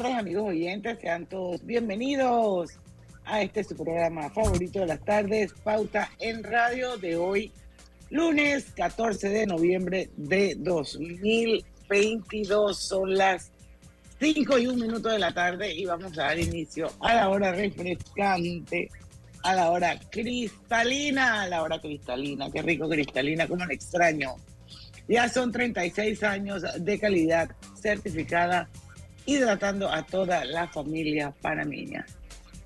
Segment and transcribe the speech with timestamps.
[0.00, 2.70] Tardes amigos oyentes, sean todos bienvenidos
[3.26, 7.52] a este su programa favorito de las tardes, Pauta en Radio de hoy,
[8.08, 12.78] lunes 14 de noviembre de 2022.
[12.78, 13.52] Son las
[14.20, 17.52] 5 y un minuto de la tarde y vamos a dar inicio a la hora
[17.52, 18.88] refrescante,
[19.42, 22.50] a la hora cristalina, a la hora cristalina.
[22.50, 24.36] Qué rico cristalina, como lo extraño.
[25.08, 28.70] Ya son 36 años de calidad certificada,
[29.26, 32.06] hidratando a toda la familia panameña.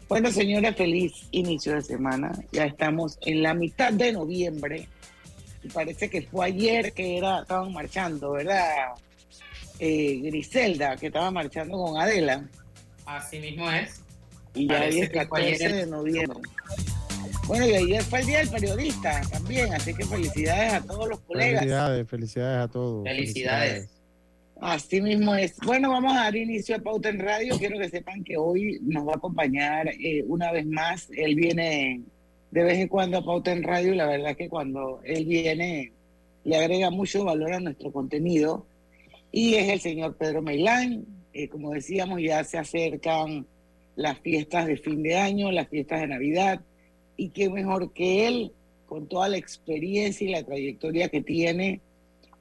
[0.09, 2.33] Bueno, señores, feliz inicio de semana.
[2.53, 4.89] Ya estamos en la mitad de noviembre.
[5.63, 8.95] Y parece que fue ayer que era, estaban marchando, ¿verdad?
[9.79, 12.45] eh, Griselda, que estaba marchando con Adela.
[13.07, 14.01] Así mismo es.
[14.55, 16.39] Y ya es 14 de noviembre.
[17.47, 21.21] Bueno, y ayer fue el Día del Periodista también, así que felicidades a todos los
[21.21, 21.61] colegas.
[21.61, 23.05] Felicidades, felicidades a todos.
[23.05, 23.89] Felicidades.
[24.65, 25.59] Así mismo es.
[25.67, 27.59] Bueno, vamos a dar inicio a Pauta en Radio.
[27.59, 31.11] Quiero que sepan que hoy nos va a acompañar eh, una vez más.
[31.15, 32.01] Él viene
[32.51, 35.93] de vez en cuando a Pauta en Radio y la verdad que cuando él viene
[36.45, 38.65] le agrega mucho valor a nuestro contenido
[39.31, 41.05] y es el señor Pedro Meilán.
[41.35, 43.45] Eh, como decíamos, ya se acercan
[43.97, 46.63] las fiestas de fin de año, las fiestas de Navidad,
[47.19, 48.53] y qué mejor que él,
[48.87, 51.83] con toda la experiencia y la trayectoria que tiene,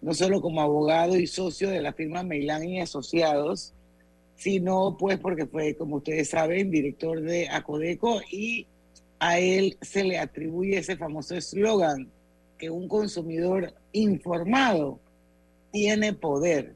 [0.04, 3.74] no solo como abogado y socio de la firma Meilán y Asociados,
[4.36, 8.68] sino pues porque fue, como ustedes saben, director de Acodeco y
[9.20, 12.10] a él se le atribuye ese famoso eslogan
[12.58, 15.00] que un consumidor informado
[15.72, 16.76] tiene poder.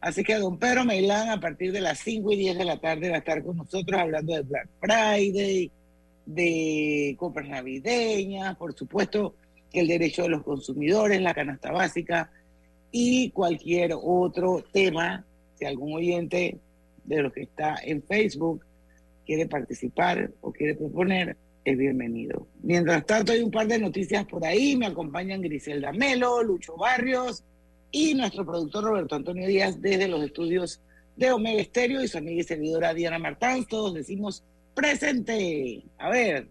[0.00, 3.08] Así que don Pedro Meilán a partir de las 5 y 10 de la tarde
[3.08, 5.70] va a estar con nosotros hablando de Black Friday,
[6.26, 9.36] de compras navideñas, por supuesto
[9.72, 12.30] el derecho de los consumidores, la canasta básica
[12.96, 15.24] y cualquier otro tema.
[15.56, 16.60] Si algún oyente
[17.02, 18.64] de los que está en Facebook
[19.26, 22.46] quiere participar o quiere proponer, es bienvenido.
[22.62, 24.76] Mientras tanto, hay un par de noticias por ahí.
[24.76, 27.42] Me acompañan Griselda Melo, Lucho Barrios
[27.90, 30.80] y nuestro productor Roberto Antonio Díaz desde los estudios
[31.16, 33.64] de Omega Estéreo y su amiga y servidora Diana Martán.
[33.64, 35.82] Todos decimos presente.
[35.98, 36.46] A ver.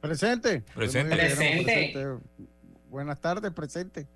[0.00, 0.62] Presente.
[0.74, 1.16] Presente.
[1.16, 2.06] presente.
[2.88, 4.06] Buenas tardes, presente.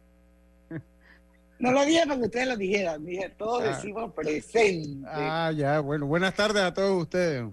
[1.59, 3.69] No lo dije para que ustedes lo dijeran, dije, todos ah.
[3.69, 5.07] decimos presente.
[5.07, 7.45] Ah, ya, bueno, buenas tardes a todos ustedes.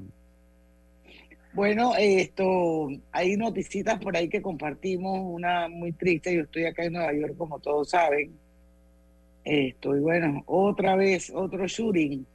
[1.54, 6.94] Bueno, esto, hay noticitas por ahí que compartimos, una muy triste, yo estoy acá en
[6.94, 8.38] Nueva York, como todos saben.
[9.46, 12.26] Esto, y bueno, otra vez, otro shooting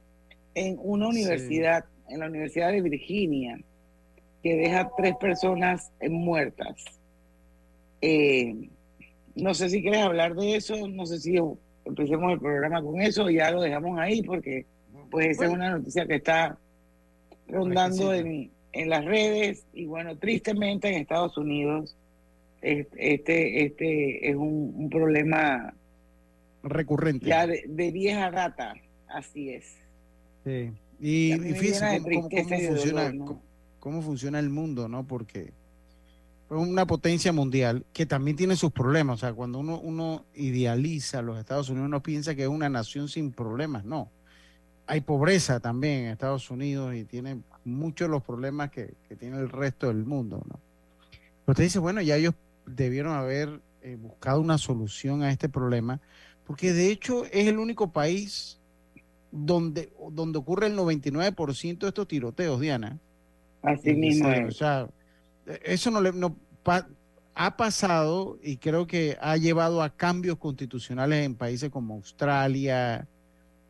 [0.53, 3.59] en una universidad, en la Universidad de Virginia,
[4.41, 6.85] que deja tres personas muertas.
[8.01, 8.69] Eh,
[9.41, 11.37] no sé si quieres hablar de eso, no sé si
[11.85, 14.65] empecemos el programa con eso ya lo dejamos ahí porque
[15.09, 16.57] pues esa es una noticia que está
[17.47, 21.95] rondando en, en, las redes y bueno, tristemente en Estados Unidos
[22.61, 25.73] este, este es un, un problema
[26.63, 27.25] recurrente.
[27.25, 28.73] Ya de, vieja data,
[29.07, 29.77] así es.
[30.43, 30.71] Sí.
[30.99, 33.13] Y, y fíjense cómo, funciona,
[33.79, 35.07] cómo funciona el mundo, ¿no?
[35.07, 35.53] Porque
[36.49, 39.15] una potencia mundial que también tiene sus problemas.
[39.15, 42.69] O sea, cuando uno, uno idealiza a los Estados Unidos, uno piensa que es una
[42.69, 43.85] nación sin problemas.
[43.85, 44.09] No.
[44.87, 49.49] Hay pobreza también en Estados Unidos y tiene muchos de los problemas que, tiene el
[49.49, 50.41] resto del mundo.
[50.49, 50.59] ¿no?
[51.45, 52.33] Pero usted dice, bueno, ya ellos
[52.65, 55.99] debieron haber eh, buscado una solución a este problema,
[56.45, 58.59] porque de hecho es el único país
[59.31, 62.97] donde, donde ocurre el 99% de estos tiroteos, Diana.
[63.61, 64.29] Así mismo.
[64.47, 64.89] O sea,
[65.63, 66.35] eso no le no,
[67.35, 73.07] ha pasado y creo que ha llevado a cambios constitucionales en países como Australia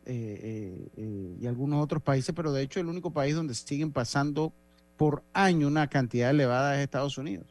[0.06, 3.92] eh, eh, eh, y algunos otros países, pero de hecho el único país donde siguen
[3.92, 4.52] pasando
[4.96, 7.46] por año una cantidad elevada es Estados Unidos.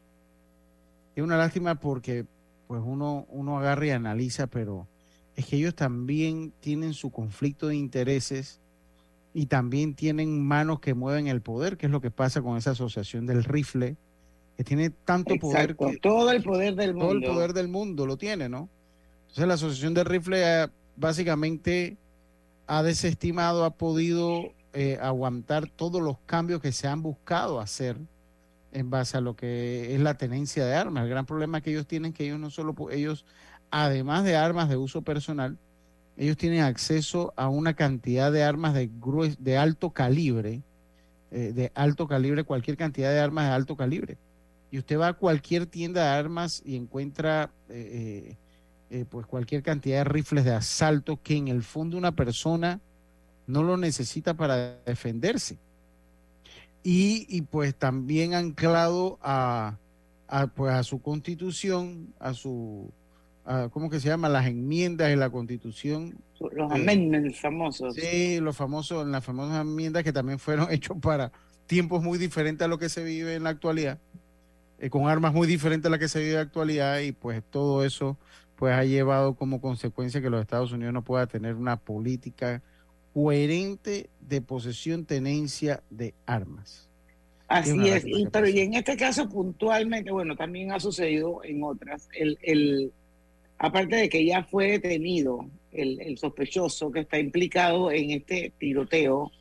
[1.16, 2.26] Es una lástima porque
[2.66, 4.86] pues uno, uno agarra y analiza, pero
[5.36, 8.60] es que ellos también tienen su conflicto de intereses
[9.32, 12.72] y también tienen manos que mueven el poder, que es lo que pasa con esa
[12.72, 13.96] asociación del rifle,
[14.60, 15.74] que tiene tanto poder.
[16.02, 17.08] todo el poder del mundo.
[17.08, 18.68] Todo el poder del mundo lo tiene, ¿no?
[19.22, 21.96] Entonces la Asociación de Rifle básicamente
[22.66, 27.96] ha desestimado, ha podido eh, aguantar todos los cambios que se han buscado hacer
[28.72, 31.04] en base a lo que es la tenencia de armas.
[31.04, 33.24] El gran problema que ellos tienen es que ellos no solo, ellos,
[33.70, 35.56] además de armas de uso personal,
[36.18, 38.90] ellos tienen acceso a una cantidad de armas de,
[39.38, 40.60] de alto calibre,
[41.30, 44.18] eh, de alto calibre, cualquier cantidad de armas de alto calibre.
[44.70, 48.36] Y usted va a cualquier tienda de armas y encuentra eh,
[48.90, 52.80] eh, pues cualquier cantidad de rifles de asalto que en el fondo una persona
[53.46, 55.58] no lo necesita para defenderse.
[56.82, 59.76] Y, pues también anclado a,
[60.28, 62.90] a, pues a su constitución, a su,
[63.70, 64.30] ¿cómo que se llama?
[64.30, 66.16] Las enmiendas de la constitución.
[66.38, 67.94] Los amendments famosos.
[67.94, 71.32] Sí, los famosos, las famosas enmiendas que también fueron hechos para
[71.66, 73.98] tiempos muy diferentes a lo que se vive en la actualidad,
[74.80, 77.42] eh, con armas muy diferentes a las que se vive en la actualidad y pues
[77.50, 78.18] todo eso
[78.56, 82.62] pues ha llevado como consecuencia que los Estados Unidos no pueda tener una política
[83.14, 86.88] coherente de posesión, tenencia de armas.
[87.48, 92.08] Así es, y, pero y en este caso puntualmente, bueno, también ha sucedido en otras,
[92.12, 92.92] el, el,
[93.58, 99.32] aparte de que ya fue detenido el, el sospechoso que está implicado en este tiroteo,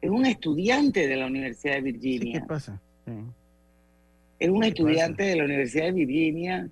[0.00, 2.40] es un estudiante de la Universidad de Virginia.
[2.40, 2.80] ¿Qué pasa?
[4.38, 6.68] Es un estudiante de la Universidad de Virginia,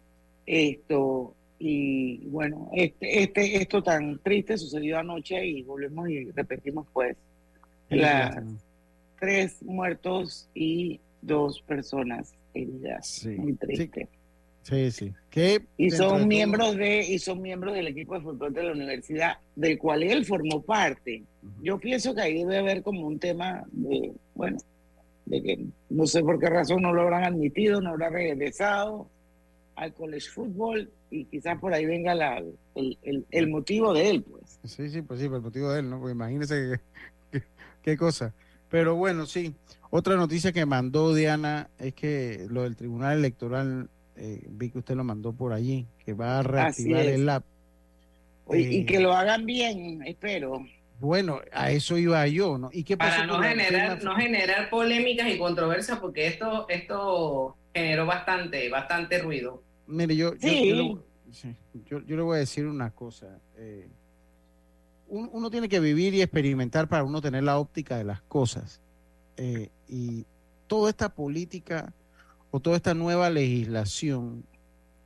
[0.47, 7.17] esto, y bueno, este, este, esto tan triste sucedió anoche y volvemos y repetimos pues
[7.89, 8.37] las
[9.19, 13.27] tres muertos y dos personas heridas.
[13.39, 14.09] Muy triste.
[14.63, 15.13] Sí, sí.
[15.77, 19.79] y son miembros de y son miembros del equipo de fútbol de la universidad del
[19.79, 21.23] cual él formó parte.
[21.63, 24.57] Yo pienso que ahí debe haber como un tema de bueno,
[25.27, 29.09] de que no sé por qué razón no lo habrán admitido, no habrá regresado
[29.77, 32.43] al college football y quizás por ahí venga la,
[32.75, 34.59] el, el, motivo de él, pues.
[34.65, 36.01] Sí, sí, pues sí, el motivo de él, ¿no?
[36.01, 36.81] Pues imagínese
[37.83, 38.33] qué cosa.
[38.71, 39.55] Pero bueno, sí.
[39.91, 44.97] Otra noticia que mandó Diana es que lo del Tribunal Electoral, eh, vi que usted
[44.97, 47.45] lo mandó por allí, que va a reactivar el app.
[48.51, 50.67] y eh, que lo hagan bien, espero.
[51.05, 52.71] Bueno, a eso iba yo, ¿no?
[52.73, 58.07] ¿Y qué pasó Para no generar, no generar polémicas y controversias, porque esto, esto generó
[58.07, 59.63] bastante, bastante ruido.
[59.87, 63.39] Mire, yo, yo, le voy a decir una cosa.
[63.59, 63.87] Eh,
[65.09, 68.81] uno, tiene que vivir y experimentar para uno tener la óptica de las cosas.
[69.37, 70.25] Eh, y
[70.67, 71.93] toda esta política
[72.51, 74.47] o toda esta nueva legislación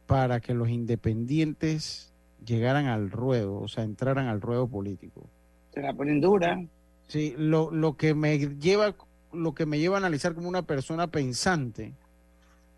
[0.07, 2.13] para que los independientes
[2.47, 5.29] llegaran al ruedo, o sea, entraran al ruedo político.
[5.73, 6.61] Se la ponen dura.
[7.07, 8.95] Sí, lo, lo que me lleva,
[9.33, 11.95] lo que me lleva a analizar como una persona pensante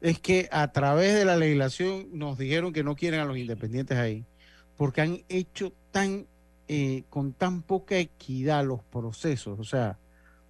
[0.00, 3.98] es que a través de la legislación nos dijeron que no quieren a los independientes
[3.98, 4.24] ahí,
[4.76, 6.26] porque han hecho tan
[6.68, 9.98] eh, con tan poca equidad los procesos, o sea,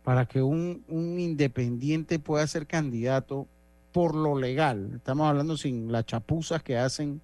[0.04, 3.48] para que un, un independiente pueda ser candidato
[3.92, 7.20] por lo legal, estamos hablando sin las chapuzas que hacen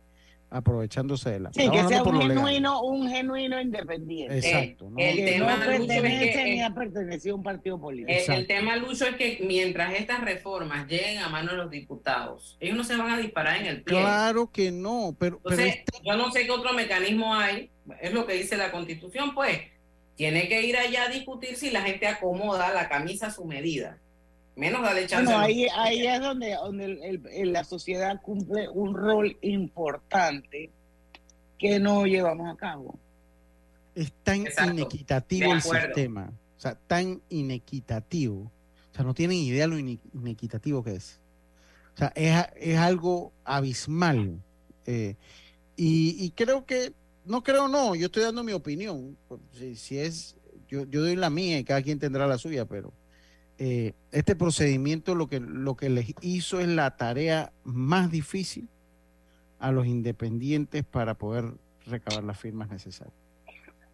[0.56, 4.37] aprovechándose de la sí que sea un genuino un genuino independiente.
[4.37, 8.33] Exacto el, tema no pertenece ni ha pertenecido a un partido político.
[8.33, 12.76] el, tema Lucho es que mientras estas reformas lleguen a manos de los diputados ellos
[12.76, 16.30] no se van a disparar en el pleno claro que no pero, Entonces, yo no
[16.30, 19.61] sé qué otro mecanismo hay es lo que dice la constitución pues
[20.16, 23.99] tiene que ir allá a discutir si la gente acomoda la camisa a su medida
[24.56, 25.26] menos dale chance.
[25.26, 30.70] Bueno, ahí, ahí es donde, donde la sociedad cumple un rol importante
[31.58, 32.98] que no llevamos a cabo.
[33.94, 38.50] Es tan inequitativo el sistema, o sea, tan inequitativo.
[38.92, 41.20] O sea, no tienen idea lo inequitativo que es.
[41.94, 44.38] O sea, es, es algo abismal.
[44.86, 45.16] Eh,
[45.76, 46.92] y, creo que,
[47.25, 49.16] no creo no, yo estoy dando mi opinión.
[49.52, 50.36] Si, si es,
[50.68, 52.92] yo, yo doy la mía y cada quien tendrá la suya, pero
[53.58, 58.68] eh, este procedimiento lo que, lo que les hizo es la tarea más difícil
[59.58, 61.52] a los independientes para poder
[61.86, 63.16] recabar las firmas necesarias.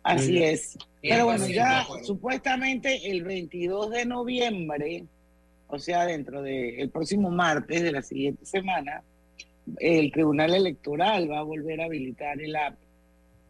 [0.02, 0.78] Así eh, es.
[1.00, 5.04] Pero bueno, ya supuestamente el 22 de noviembre,
[5.68, 9.02] o sea, dentro del próximo martes de la siguiente semana,
[9.78, 12.76] el Tribunal Electoral va a volver a habilitar el app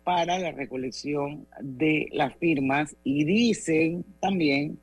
[0.05, 4.79] para la recolección de las firmas y dicen también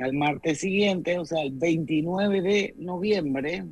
[0.00, 3.64] al martes siguiente, o sea, el 29 de noviembre,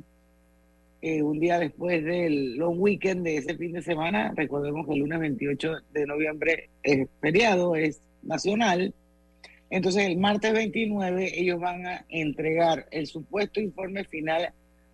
[1.01, 4.99] eh, un día después del long weekend de ese fin de semana, recordemos que el
[4.99, 8.93] lunes 28 de noviembre es feriado, es nacional,
[9.69, 14.51] entonces el martes 29 ellos van a entregar el supuesto informe final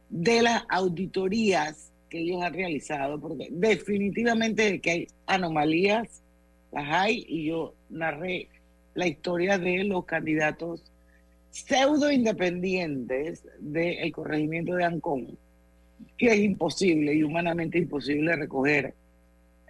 [0.09, 6.21] de las auditorías que ellos han realizado, porque definitivamente que hay anomalías,
[6.71, 8.49] las hay, y yo narré
[8.93, 10.83] la historia de los candidatos
[11.55, 15.37] pseudo independientes del corregimiento de Ancón,
[16.17, 18.93] que es imposible y humanamente imposible recoger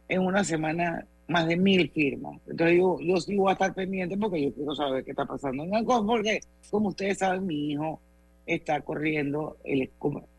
[0.07, 2.41] en una semana más de mil firmas.
[2.47, 5.63] Entonces yo, yo sí voy a estar pendiente porque yo quiero saber qué está pasando
[5.63, 6.39] en Ancón, porque
[6.71, 7.99] como ustedes saben, mi hijo
[8.47, 9.91] está corriendo, él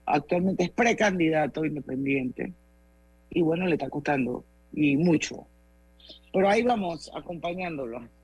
[0.05, 2.53] actualmente es precandidato independiente
[3.31, 5.47] y bueno, le está costando y mucho.
[6.33, 8.16] Pero ahí vamos acompañándolo.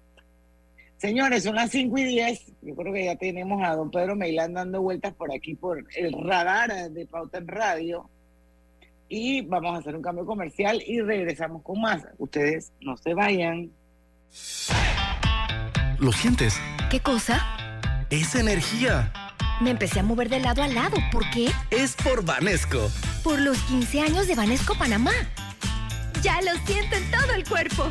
[1.02, 2.46] Señores, son las 5 y 10.
[2.62, 6.12] Yo creo que ya tenemos a don Pedro Meilán dando vueltas por aquí por el
[6.12, 8.08] radar de Pauta en Radio.
[9.08, 12.04] Y vamos a hacer un cambio comercial y regresamos con más.
[12.18, 13.72] Ustedes no se vayan.
[15.98, 16.54] ¿Lo sientes?
[16.88, 17.80] ¿Qué cosa?
[18.10, 19.12] Es energía.
[19.60, 20.98] Me empecé a mover de lado a lado.
[21.10, 21.48] ¿Por qué?
[21.72, 22.92] Es por Vanesco.
[23.24, 25.10] Por los 15 años de Vanesco Panamá.
[26.22, 27.90] Ya lo siento en todo el cuerpo.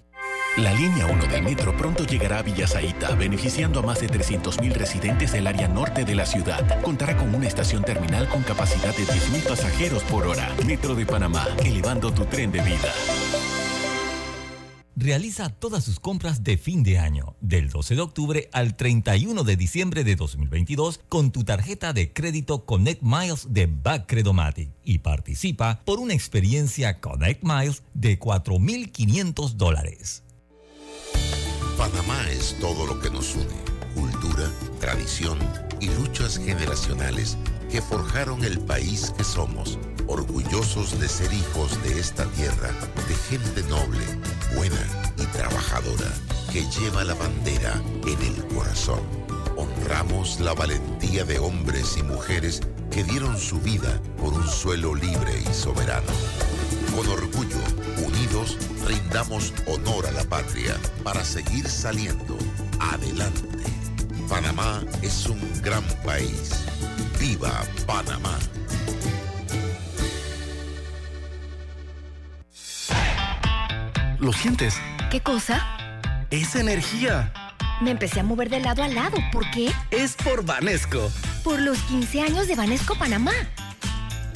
[0.57, 5.31] La línea 1 del metro pronto llegará a Villasaita, beneficiando a más de 300.000 residentes
[5.31, 6.81] del área norte de la ciudad.
[6.81, 10.53] Contará con una estación terminal con capacidad de 10.000 pasajeros por hora.
[10.65, 12.91] Metro de Panamá, elevando tu tren de vida.
[14.97, 19.55] Realiza todas sus compras de fin de año, del 12 de octubre al 31 de
[19.55, 25.99] diciembre de 2022, con tu tarjeta de crédito Connect Miles de Backcredomatic y participa por
[25.99, 30.23] una experiencia Connect Miles de 4.500 dólares.
[31.81, 33.47] Panamá es todo lo que nos une,
[33.95, 34.47] cultura,
[34.79, 35.39] tradición
[35.79, 37.39] y luchas generacionales
[37.71, 42.69] que forjaron el país que somos, orgullosos de ser hijos de esta tierra,
[43.07, 44.05] de gente noble,
[44.55, 44.85] buena
[45.17, 46.05] y trabajadora,
[46.53, 49.01] que lleva la bandera en el corazón.
[49.57, 52.61] Honramos la valentía de hombres y mujeres
[52.91, 56.11] que dieron su vida por un suelo libre y soberano.
[56.95, 57.57] Con orgullo,
[58.41, 58.57] unidos,
[58.87, 62.37] rindamos honor a la patria para seguir saliendo
[62.79, 63.41] adelante.
[64.29, 66.65] Panamá es un gran país.
[67.19, 68.37] ¡Viva Panamá!
[74.19, 74.75] ¿Lo sientes?
[75.09, 75.65] ¿Qué cosa?
[76.29, 77.33] Es energía.
[77.81, 79.17] Me empecé a mover de lado a lado.
[79.31, 79.71] ¿Por qué?
[79.89, 81.11] Es por Vanesco.
[81.43, 83.33] Por los 15 años de Vanesco Panamá.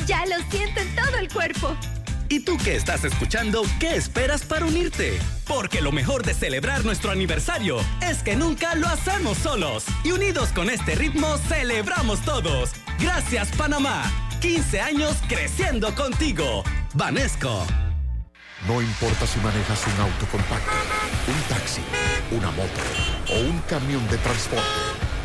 [0.07, 1.75] Ya lo siento en todo el cuerpo.
[2.27, 5.19] ¿Y tú que estás escuchando, qué esperas para unirte?
[5.47, 9.85] Porque lo mejor de celebrar nuestro aniversario es que nunca lo hacemos solos.
[10.03, 12.71] Y unidos con este ritmo, celebramos todos.
[12.99, 14.11] Gracias Panamá.
[14.41, 16.63] 15 años creciendo contigo.
[16.93, 17.65] Vanesco.
[18.67, 20.71] No importa si manejas un auto compacto,
[21.27, 21.81] un taxi,
[22.31, 22.81] una moto
[23.29, 25.04] o un camión de transporte.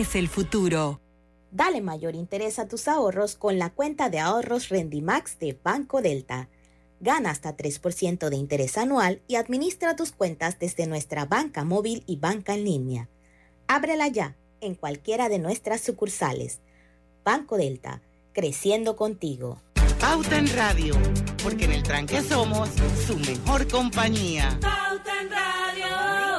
[0.00, 1.00] es el futuro.
[1.50, 6.48] Dale mayor interés a tus ahorros con la cuenta de ahorros Rendimax de Banco Delta.
[7.00, 12.16] Gana hasta 3% de interés anual y administra tus cuentas desde nuestra banca móvil y
[12.16, 13.08] banca en línea.
[13.68, 16.60] Ábrela ya en cualquiera de nuestras sucursales.
[17.24, 18.00] Banco Delta,
[18.32, 19.60] creciendo contigo.
[20.00, 20.94] Pauta en Radio,
[21.42, 22.70] porque en el tranque somos
[23.06, 24.58] su mejor compañía.
[24.60, 26.29] Pauta en Radio.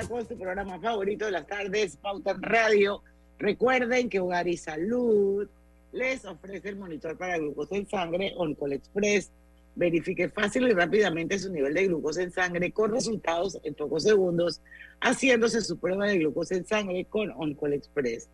[0.00, 3.02] Con su programa favorito de las tardes, Pauta Radio
[3.38, 5.46] Recuerden que Hogar y Salud
[5.92, 9.30] les ofrece el monitor para glucosa en sangre Oncol Express.
[9.74, 14.62] Verifique fácil y rápidamente su nivel de glucosa en sangre con resultados en pocos segundos,
[15.00, 18.28] haciéndose su prueba de glucosa en sangre con Oncol Express.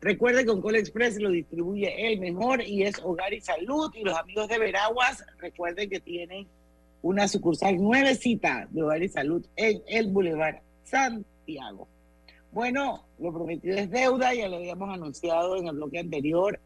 [0.00, 3.92] Recuerde que Oncol Express lo distribuye el mejor y es Hogar y Salud.
[3.94, 6.48] Y los amigos de Veraguas, recuerden que tienen
[7.02, 11.88] una sucursal nuevecita de Hogar y Salud en el Boulevard Santiago.
[12.52, 16.60] Bueno, lo prometido es deuda, ya lo habíamos anunciado en el bloque anterior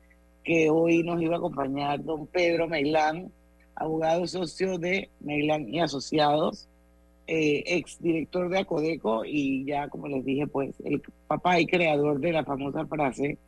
[0.44, 3.32] que hoy nos iba a acompañar don Pedro Meilán,
[3.74, 6.68] abogado socio de Meilán y Asociados,
[7.26, 12.20] eh, ex director de Acodeco y ya, como les dije, pues el papá y creador
[12.20, 13.38] de la famosa frase,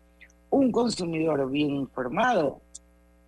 [0.51, 2.61] un consumidor bien informado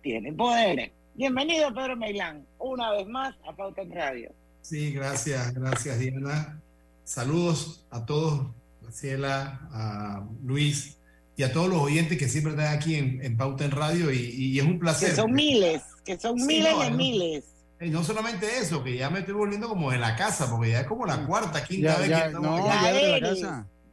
[0.01, 0.91] tiene poder.
[1.15, 4.31] Bienvenido, Pedro Meilán, una vez más a Pauta en Radio.
[4.61, 6.59] Sí, gracias, gracias, Diana.
[7.03, 8.47] Saludos a todos
[8.93, 10.97] Ciela, a Luis
[11.35, 14.65] y a todos los oyentes que siempre están aquí en, Pauta en Radio y, es
[14.65, 15.09] un placer.
[15.09, 17.45] Que son miles, que son miles de miles.
[17.81, 20.81] Y no solamente eso, que ya me estoy volviendo como de la casa, porque ya
[20.81, 23.41] es como la cuarta, quinta vez que estamos no, ya, eres,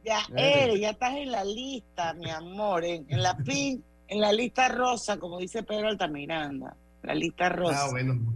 [0.05, 4.69] ya, eres, ya estás en la lista, mi amor, en, la pin, en la lista
[4.69, 7.83] rosa, como dice Pedro Altamiranda, la lista rosa.
[7.83, 8.33] Ah, bueno.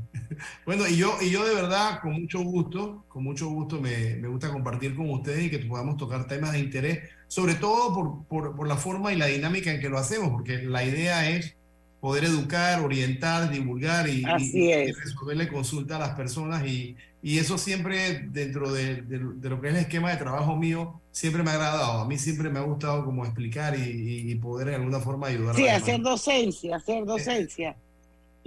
[0.66, 4.28] Bueno, y yo, y yo de verdad, con mucho gusto, con mucho gusto me, me
[4.28, 8.56] gusta compartir con ustedes y que podamos tocar temas de interés, sobre todo por, por,
[8.56, 11.56] por, la forma y la dinámica en que lo hacemos, porque la idea es
[12.00, 18.72] poder educar, orientar, divulgar y, resolverle consulta a las personas y, y eso siempre dentro
[18.72, 22.02] de, de, lo que es el esquema de trabajo mío, siempre me ha agradado.
[22.02, 25.56] A mí siempre me ha gustado como explicar y, y poder de alguna forma ayudar.
[25.56, 27.76] Sí, hacer docencia, hacer docencia.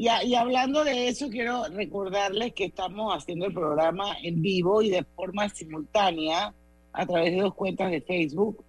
[0.01, 0.07] Y,
[0.37, 5.49] hablando de eso, quiero recordarles que estamos haciendo el programa en vivo y de forma
[5.49, 6.55] simultánea
[6.93, 8.65] a través de dos cuentas de Facebook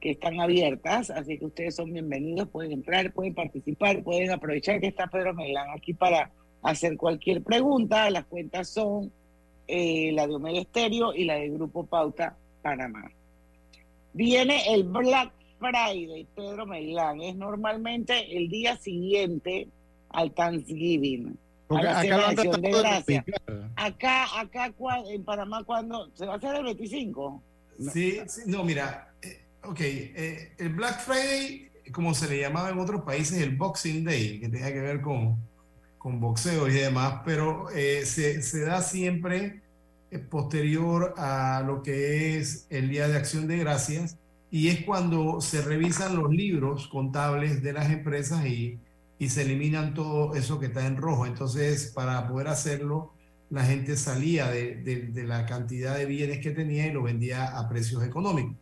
[0.00, 4.86] que están abiertas, así que ustedes son bienvenidos, pueden entrar, pueden participar, pueden aprovechar que
[4.86, 6.30] está Pedro Melán aquí para
[6.62, 8.08] hacer cualquier pregunta.
[8.10, 9.10] Las cuentas son
[9.66, 13.10] eh, la de Omega Estéreo y la del Grupo Pauta Panamá.
[14.12, 19.66] Viene el Black Friday, Pedro Melán, es normalmente el día siguiente
[20.10, 21.38] al Thanksgiving.
[21.68, 23.24] a la acá de gracia.
[23.76, 24.72] Acá, acá
[25.08, 27.42] en Panamá, cuando se va a hacer el 25?
[27.92, 32.78] Sí, sí no, mira, eh, ok, eh, el Black Friday, como se le llamaba en
[32.78, 35.36] otros países, el Boxing Day, que tenía que ver con,
[35.96, 39.62] con boxeo y demás, pero eh, se, se, da siempre
[40.30, 44.16] posterior a lo que es el Día de Acción de Gracias,
[44.50, 48.78] y es cuando se revisan los libros contables de las empresas y
[49.18, 51.26] y se eliminan todo eso que está en rojo.
[51.26, 53.12] Entonces, para poder hacerlo,
[53.50, 57.68] la gente salía de, de, la cantidad de bienes que tenía y lo vendía a
[57.68, 58.56] precios económicos.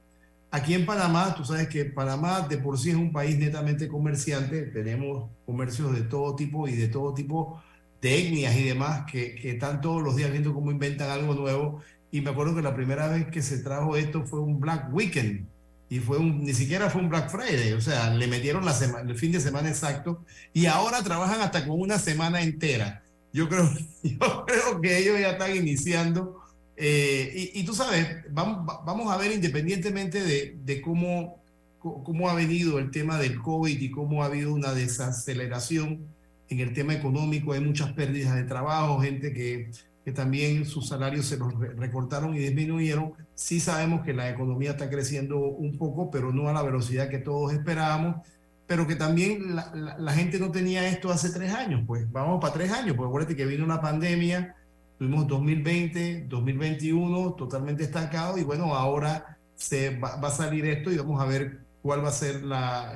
[0.51, 4.63] Aquí en Panamá, tú sabes que Panamá de por sí es un país netamente comerciante,
[4.63, 7.61] tenemos comercios de todo tipo y de todo tipo
[8.01, 11.83] de etnias y demás que, que están todos los días viendo cómo inventan algo nuevo.
[12.13, 15.47] Y me acuerdo que la primera vez que se trajo esto fue un Black Weekend,
[15.89, 19.09] y fue un, ni siquiera fue un Black Friday, o sea, le metieron la semana,
[19.09, 23.03] el fin de semana exacto y ahora trabajan hasta con una semana entera.
[23.33, 23.71] Yo creo,
[24.03, 26.41] yo creo que ellos ya están iniciando.
[26.79, 31.43] Eh, y, tú sabes, vamos, vamos a ver independientemente de, de, cómo,
[31.79, 36.07] cómo ha venido el tema del COVID y cómo ha habido una desaceleración
[36.49, 39.71] en el tema económico, hay muchas pérdidas de trabajo, gente que
[40.07, 43.15] que también sus salarios se los recortaron y disminuyeron.
[43.35, 47.19] Sí sabemos que la economía está creciendo un poco, pero no a la velocidad que
[47.19, 48.25] todos esperábamos,
[48.69, 52.71] pero que también la, gente no tenía esto hace tres años, pues vamos para tres
[52.71, 54.55] años, porque acuérdate que vino una pandemia,
[54.97, 60.99] tuvimos 2020, 2021 totalmente estancado y bueno, ahora se va, va a salir esto y
[60.99, 62.43] vamos a ver cuál va a ser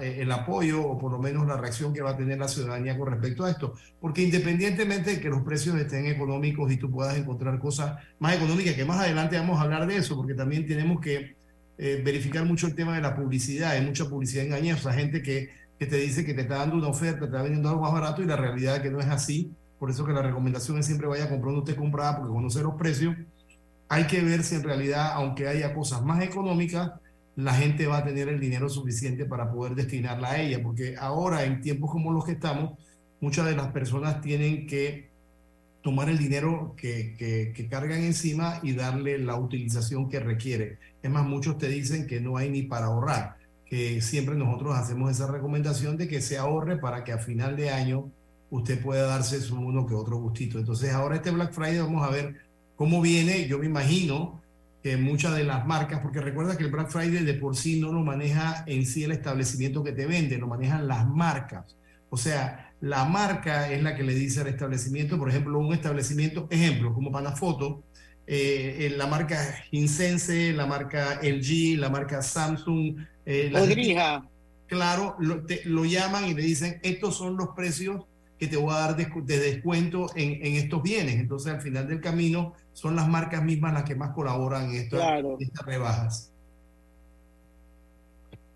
[0.03, 2.99] eh, el apoyo o por lo menos la reacción que va a tener la ciudadanía
[2.99, 3.75] con respecto a esto.
[4.01, 8.75] Porque independientemente de que los precios estén económicos y tú puedas encontrar cosas más económicas,
[8.75, 11.37] que más adelante vamos a hablar de eso, porque también tenemos que
[11.79, 13.71] eh, verificar mucho el tema de la publicidad.
[13.71, 17.21] Hay mucha publicidad engañosa, gente que, que te dice que te está dando una oferta,
[17.21, 19.53] te está vendiendo algo más barato y la realidad es que no es así.
[19.79, 23.15] Por eso que la recomendación es siempre vaya comprando usted comprada porque conoce los precios.
[23.89, 26.91] Hay que ver si en realidad, aunque haya cosas más económicas,
[27.45, 31.45] la gente va a tener el dinero suficiente para poder destinarla a ella, porque ahora
[31.45, 32.79] en tiempos como los que estamos,
[33.21, 35.11] muchas de las personas tienen que
[35.83, 37.15] tomar el dinero que,
[37.55, 40.79] que, cargan encima y darle la utilización que requiere.
[41.03, 45.11] Es más, muchos te dicen que no hay ni para ahorrar, que siempre nosotros hacemos
[45.11, 48.11] esa recomendación de que se ahorre para que a final de año
[48.51, 50.59] usted pueda darse su uno que otro gustito.
[50.59, 52.37] Entonces ahora este Black Friday vamos a ver
[52.77, 53.47] cómo viene.
[53.47, 54.41] Yo me imagino
[54.83, 57.93] que muchas de las marcas, porque recuerda que el Black Friday de por sí no
[57.93, 61.77] lo maneja en sí el establecimiento que te vende, lo manejan las marcas.
[62.09, 66.49] O sea, la marca es la que le dice al establecimiento, por ejemplo, un establecimiento,
[66.51, 67.85] ejemplo, como Panafoto,
[68.27, 69.39] eh, la marca
[69.71, 72.97] Hinsense, la marca LG, la marca Samsung.
[73.27, 73.53] Eh,
[74.67, 78.05] claro, lo, lo llaman y le dicen, estos son los precios
[78.39, 81.17] que te voy a dar de, descuento en, en, estos bienes.
[81.17, 85.67] Entonces, al final del camino, son las marcas mismas las que más colaboran en, estas
[85.67, 86.33] rebajas.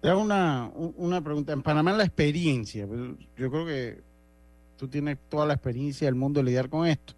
[0.00, 1.52] Te hago una, una pregunta.
[1.52, 3.00] En Panamá, la experiencia, pues,
[3.36, 4.02] yo creo que
[4.76, 7.14] tú tienes toda la experiencia del mundo de lidiar con esto.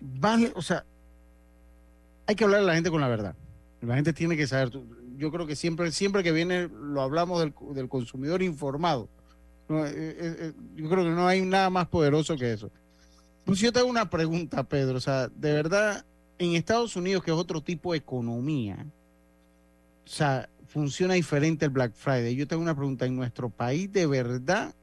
[0.00, 0.84] Vale, o sea,
[2.26, 3.34] hay que hablar a la gente con la verdad.
[3.80, 4.70] La gente tiene que saber.
[5.16, 9.08] Yo creo que siempre, siempre que viene, lo hablamos del, del consumidor informado
[9.68, 12.70] no, eh, eh, eh, yo creo que no hay nada más poderoso que eso.
[13.46, 14.98] Pues yo te hago una pregunta, Pedro.
[14.98, 16.04] O sea, de verdad,
[16.36, 18.84] en Estados Unidos, que es otro tipo de economía,
[20.04, 22.34] o sea, funciona diferente el Black Friday.
[22.34, 23.06] Yo tengo una pregunta.
[23.06, 24.74] En nuestro país, de verdad,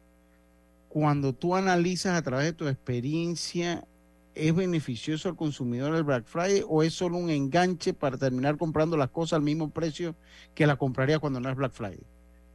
[0.88, 3.86] cuando tú analizas a través de tu experiencia,
[4.34, 8.96] ¿es beneficioso al consumidor el Black Friday o es solo un enganche para terminar comprando
[8.96, 10.16] las cosas al mismo precio
[10.56, 12.04] que la compraría cuando no es Black Friday?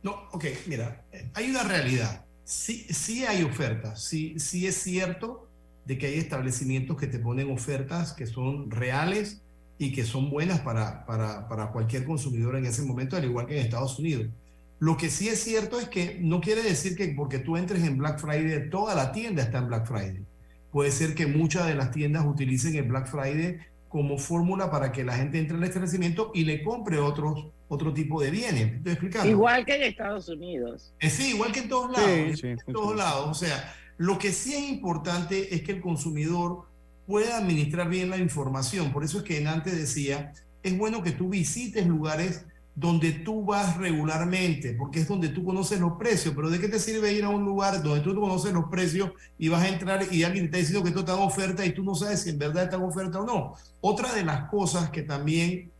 [0.02, 2.24] No, ok, mira, hay una realidad.
[2.44, 5.47] Sí, sí hay ofertas, sí, sí es cierto
[5.88, 9.40] de que hay establecimientos que te ponen ofertas que son reales
[9.78, 13.58] y que son buenas para, para, para cualquier consumidor en ese momento, al igual que
[13.58, 14.26] en Estados Unidos.
[14.80, 17.96] Lo que sí es cierto es que no quiere decir que porque tú entres en
[17.96, 20.26] Black Friday, toda la tienda está en Black Friday.
[20.70, 23.56] Puede ser que muchas de las tiendas utilicen el Black Friday
[23.88, 28.20] como fórmula para que la gente entre al establecimiento y le compre otros, otro tipo
[28.20, 28.74] de bienes.
[28.74, 29.30] ¿Estoy explicando?
[29.30, 30.92] Igual que en Estados Unidos.
[31.00, 32.44] Eh, sí, igual que en todos lados.
[32.44, 33.26] en todos lados.
[33.30, 36.66] O sea, lo que sí es importante es que el consumidor
[37.06, 38.92] pueda administrar bien la información.
[38.92, 40.32] Por eso es que antes decía,
[40.62, 45.80] es bueno que tú visites lugares donde tú vas regularmente, porque es donde tú conoces
[45.80, 48.52] los precios, pero ¿de qué te sirve ir a un lugar donde tú no conoces
[48.52, 51.22] los precios y vas a entrar y alguien te está diciendo que esto está en
[51.22, 53.54] oferta y tú no sabes si en verdad está en oferta o no?
[53.80, 55.72] Otra de las cosas que también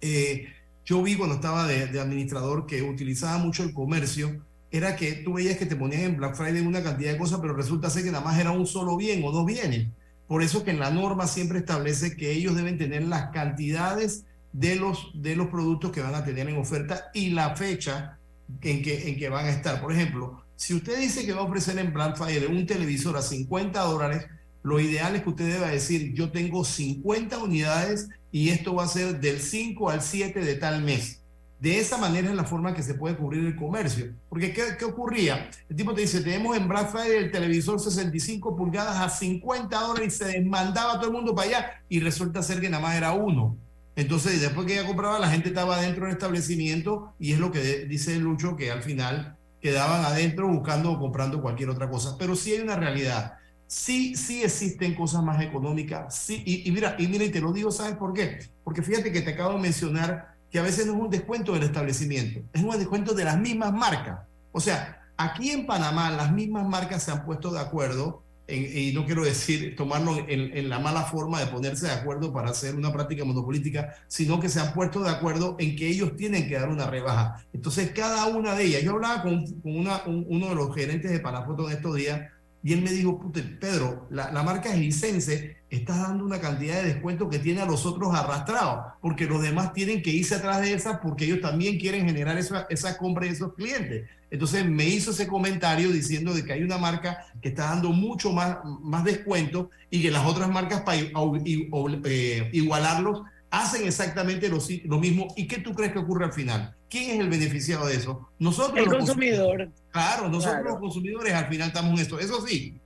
[0.00, 0.46] eh,
[0.86, 5.56] yo vi cuando estaba de, administrador que utilizaba mucho el comercio, era que tú veías
[5.56, 8.24] que te ponían en Black Friday una cantidad de cosas, pero resulta ser que nada
[8.24, 9.88] más era un solo bien o dos bienes.
[10.26, 14.76] Por eso que en la norma siempre establece que ellos deben tener las cantidades de
[14.76, 18.18] los, de los productos que van a tener en oferta y la fecha
[18.62, 19.80] en que, en que van a estar.
[19.80, 23.22] Por ejemplo, si usted dice que va a ofrecer en Black Friday un televisor a
[23.22, 24.26] 50 dólares,
[24.62, 28.88] lo ideal es que usted deba decir, yo tengo 50 unidades y esto va a
[28.88, 31.19] ser del 5 al 7 de tal mes.
[31.60, 34.14] De esa manera es la forma que se puede cubrir el comercio.
[34.30, 35.50] Porque ¿qué, ¿qué, ocurría?
[35.68, 40.14] El tipo te dice, tenemos en Black Friday el televisor 65 pulgadas a 50 dólares
[40.14, 43.12] y se desmandaba todo el mundo para allá y resulta ser que nada más era
[43.12, 43.58] uno.
[43.94, 47.84] Entonces, después que ella compraba, la gente estaba dentro del establecimiento y es lo que
[47.84, 52.16] dice Lucho, que al final quedaban adentro buscando o comprando cualquier otra cosa.
[52.18, 53.34] Pero sí hay una realidad.
[53.66, 56.16] Sí, sí existen cosas más económicas.
[56.16, 58.38] Sí, y, mira, y mira, y te lo digo, ¿sabes por qué?
[58.64, 61.62] Porque fíjate que te acabo de mencionar que a veces no es un descuento del
[61.62, 64.20] establecimiento, es un descuento de las mismas marcas.
[64.52, 69.06] O sea, aquí en Panamá las mismas marcas se han puesto de acuerdo y no
[69.06, 73.24] quiero decir tomarlo en, la mala forma de ponerse de acuerdo para hacer una práctica
[73.24, 76.86] monopolítica, sino que se han puesto de acuerdo en que ellos tienen que dar una
[76.86, 77.44] rebaja.
[77.52, 81.76] Entonces, cada una de ellas, yo hablaba con, uno de los gerentes de Panafoto en
[81.76, 82.28] estos días,
[82.62, 87.30] y él me dijo, Pedro, la, la marca license está dando una cantidad de descuento
[87.30, 91.00] que tiene a los otros arrastrados, porque los demás tienen que irse atrás de esa
[91.00, 94.08] porque ellos también quieren generar esa, esa compra de esos clientes.
[94.30, 98.32] Entonces me hizo ese comentario diciendo de que hay una marca que está dando mucho
[98.32, 104.98] más, más descuento y que las otras marcas para eh, igualarlos hacen exactamente lo, lo,
[104.98, 105.28] mismo.
[105.36, 106.74] ¿Y qué tú crees que ocurre al final?
[106.88, 108.28] ¿Quién es el beneficiado de eso?
[108.38, 108.78] Nosotros.
[108.78, 109.70] El consumidor.
[109.90, 112.18] Claro, nosotros los consumidores al final estamos en esto.
[112.18, 112.80] Eso sí,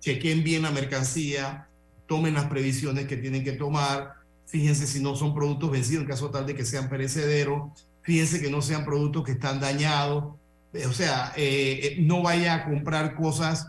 [0.00, 1.68] chequen bien la mercancía,
[2.06, 4.14] tomen las previsiones que tienen que tomar,
[4.46, 8.50] fíjense si no son productos vencidos en caso tal de que sean perecederos, fíjense que
[8.50, 10.34] no sean productos que están dañados,
[10.86, 13.68] o sea, eh, eh, no vaya a comprar cosas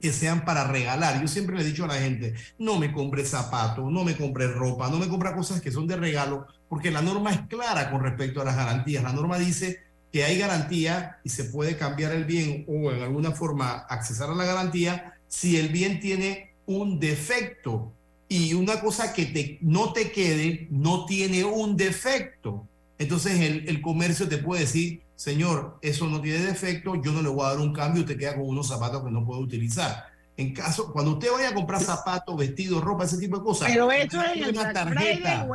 [0.00, 1.20] que sean para regalar.
[1.20, 4.46] Yo siempre le he dicho a la gente, no me compre zapatos, no me compre
[4.48, 8.02] ropa, no me compre cosas que son de regalo, porque la norma es clara con
[8.02, 9.02] respecto a las garantías.
[9.02, 9.80] La norma dice
[10.12, 14.34] que hay garantía y se puede cambiar el bien o en alguna forma accesar a
[14.34, 17.92] la garantía si el bien tiene un defecto
[18.28, 22.66] y una cosa que te, no te quede no tiene un defecto.
[22.98, 27.28] Entonces el, el, comercio te puede decir, señor, eso no tiene defecto, yo no le
[27.28, 30.06] voy a dar un cambio, te queda con unos zapatos que no puede utilizar.
[30.34, 33.68] En caso, cuando usted vaya a comprar zapatos, vestidos, ropa, ese tipo de cosas.
[33.68, 35.46] Pero eso es una tarjeta.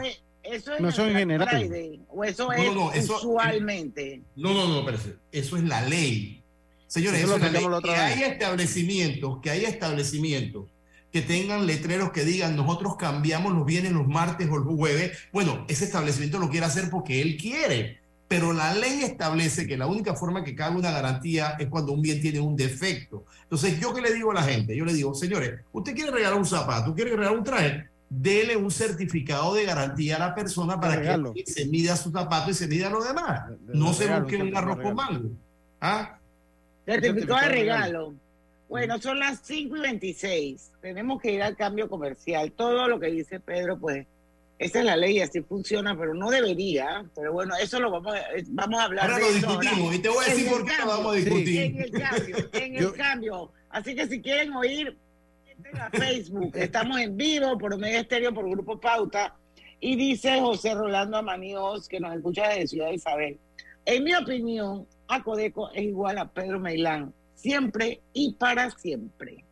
[0.44, 1.50] Eso es no, eso en general.
[1.50, 4.22] Friday, o eso es no, eso, usualmente.
[4.36, 5.00] No, no, no, pero
[5.32, 6.44] eso es la ley.
[6.86, 7.82] Señores, eso, eso es la ley.
[7.82, 10.66] Que hay establecimientos, que hay establecimientos
[11.12, 15.18] que tengan letreros que digan nosotros cambiamos los bienes los martes o los jueves.
[15.34, 19.86] Bueno, ese establecimiento lo quiere hacer porque él quiere, pero la ley establece que la
[19.86, 23.26] única forma que cabe una garantía es cuando un bien tiene un defecto.
[23.44, 24.76] Entonces, ¿yo qué le digo a la gente?
[24.76, 28.72] Yo le digo, señores, usted quiere regalar un zapato, quiere regalar un traje, dele un
[28.72, 31.00] certificado de garantía a la persona para
[31.34, 33.52] que se mida su zapato y se mida lo demás.
[33.68, 35.30] no se busque un arroz con mango.
[35.80, 36.18] ¿Ah?
[36.86, 38.14] Certificado de regalo.
[38.68, 40.72] Bueno, son las 5 y 26.
[40.82, 42.52] Tenemos que ir al cambio comercial.
[42.52, 44.08] Todo lo que dice Pedro, pues,
[44.58, 47.06] esa es la ley, así funciona, pero no debería.
[47.16, 49.12] Pero bueno, eso lo vamos a, vamos a hablar.
[49.12, 51.62] Ahora lo discutimos y te voy a decir por qué lo vamos a discutir.
[51.62, 53.52] En el cambio, en el cambio.
[53.70, 54.98] Así que si quieren oír,
[55.74, 56.56] a Facebook.
[56.56, 59.36] Estamos en vivo por Omega Estéreo, por Grupo Pauta.
[59.80, 63.38] Y dice José Rolando Amaníos, que nos escucha desde Ciudad Isabel.
[63.86, 69.44] En mi opinión, Acodeco es igual a Pedro Meilán, siempre y para siempre.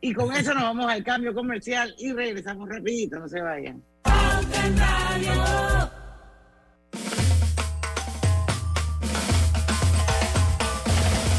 [0.00, 3.82] Y con eso nos vamos al cambio comercial y regresamos rapidito, no se vayan.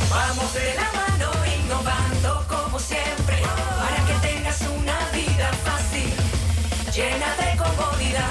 [0.10, 3.42] Vamos de la mano innovando como siempre,
[3.80, 6.14] para que tengas una vida fácil,
[6.94, 8.30] llena de comodidad.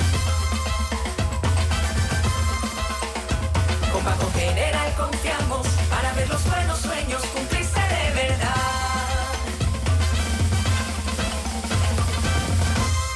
[3.93, 8.57] Con Banco General confiamos para ver los buenos sueños cumplirse de verdad.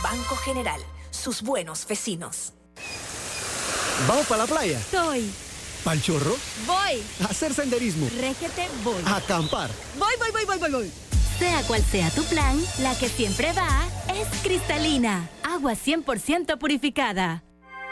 [0.03, 0.81] Banco General,
[1.27, 2.53] sus buenos vecinos.
[4.07, 4.81] ¿Vamos para la playa?
[4.93, 5.29] Soy.
[5.83, 6.37] ¿Pal chorro?
[6.69, 7.03] Voy.
[7.21, 8.09] A hacer senderismo.
[8.21, 9.03] Régete, voy.
[9.05, 9.69] A acampar.
[9.99, 10.93] Voy, voy, voy, voy, voy, voy.
[11.37, 15.29] Sea cual sea tu plan, la que siempre va es cristalina.
[15.43, 17.43] Agua 100% purificada.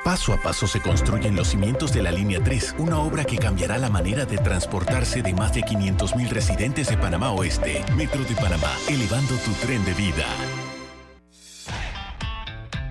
[0.05, 3.79] Paso a paso se construyen los cimientos de la Línea 3, una obra que cambiará
[3.79, 7.85] la manera de transportarse de más de 500.000 residentes de Panamá Oeste.
[7.97, 10.27] Metro de Panamá, elevando tu tren de vida.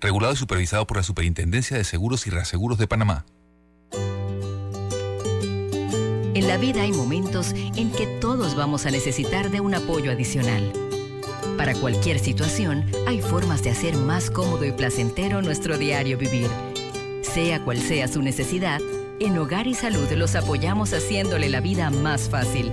[0.00, 3.26] Regulado y supervisado por la Superintendencia de Seguros y Reaseguros de Panamá.
[6.32, 10.72] En la vida hay momentos en que todos vamos a necesitar de un apoyo adicional.
[11.58, 16.48] Para cualquier situación, hay formas de hacer más cómodo y placentero nuestro diario vivir.
[17.20, 18.80] Sea cual sea su necesidad,
[19.20, 22.72] en Hogar y Salud los apoyamos haciéndole la vida más fácil,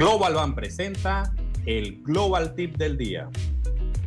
[0.00, 1.34] Global Ban presenta
[1.66, 3.28] el Global Tip del Día.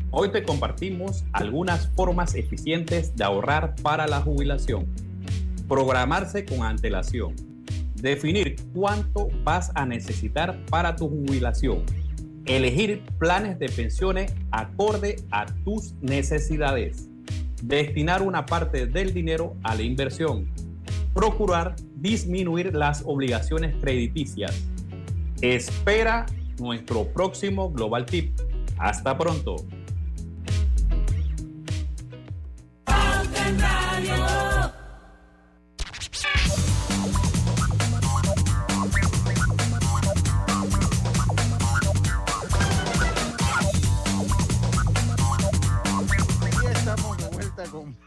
[0.10, 4.88] Hoy te compartimos algunas formas eficientes de ahorrar para la jubilación.
[5.68, 7.36] Programarse con antelación.
[7.94, 11.84] Definir cuánto vas a necesitar para tu jubilación.
[12.46, 17.08] Elegir planes de pensiones acorde a tus necesidades.
[17.62, 20.48] Destinar una parte del dinero a la inversión.
[21.14, 24.73] procurar disminuir las obligaciones crediticias.
[25.42, 26.26] Espera
[26.60, 28.40] nuestro próximo Global Tip.
[28.78, 29.58] Hasta pronto.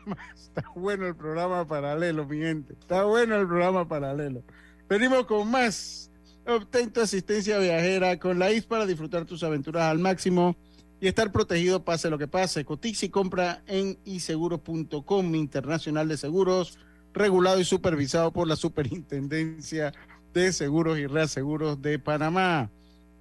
[0.35, 2.75] Está bueno el programa paralelo, mi gente.
[2.75, 4.43] Está bueno el programa paralelo.
[4.89, 6.06] Venimos con más.
[6.47, 10.57] Obtén tu asistencia viajera con la IS para disfrutar tus aventuras al máximo
[11.01, 12.65] y estar protegido pase lo que pase.
[12.65, 16.79] Cotiza y compra en iseguros.com internacional de seguros,
[17.13, 19.93] regulado y supervisado por la Superintendencia
[20.33, 22.71] de Seguros y Reaseguros de Panamá.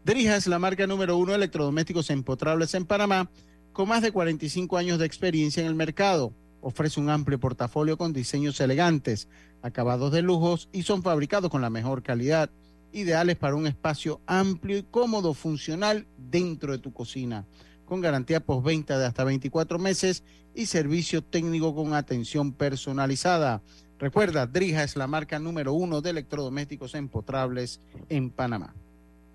[0.03, 3.31] Drija es la marca número uno de electrodomésticos empotrables en Panamá,
[3.73, 6.31] con más de 45 años de experiencia en el mercado
[6.65, 9.27] ofrece un amplio portafolio con diseños elegantes,
[9.61, 12.49] acabados de lujos y son fabricados con la mejor calidad,
[12.95, 17.45] ideales para un espacio amplio y cómodo, funcional dentro de tu cocina,
[17.85, 20.23] con garantía postventa de hasta 24 meses
[20.55, 23.61] y servicio técnico con atención personalizada.
[23.99, 28.73] Recuerda, Drija es la marca número uno de electrodomésticos empotrables en Panamá.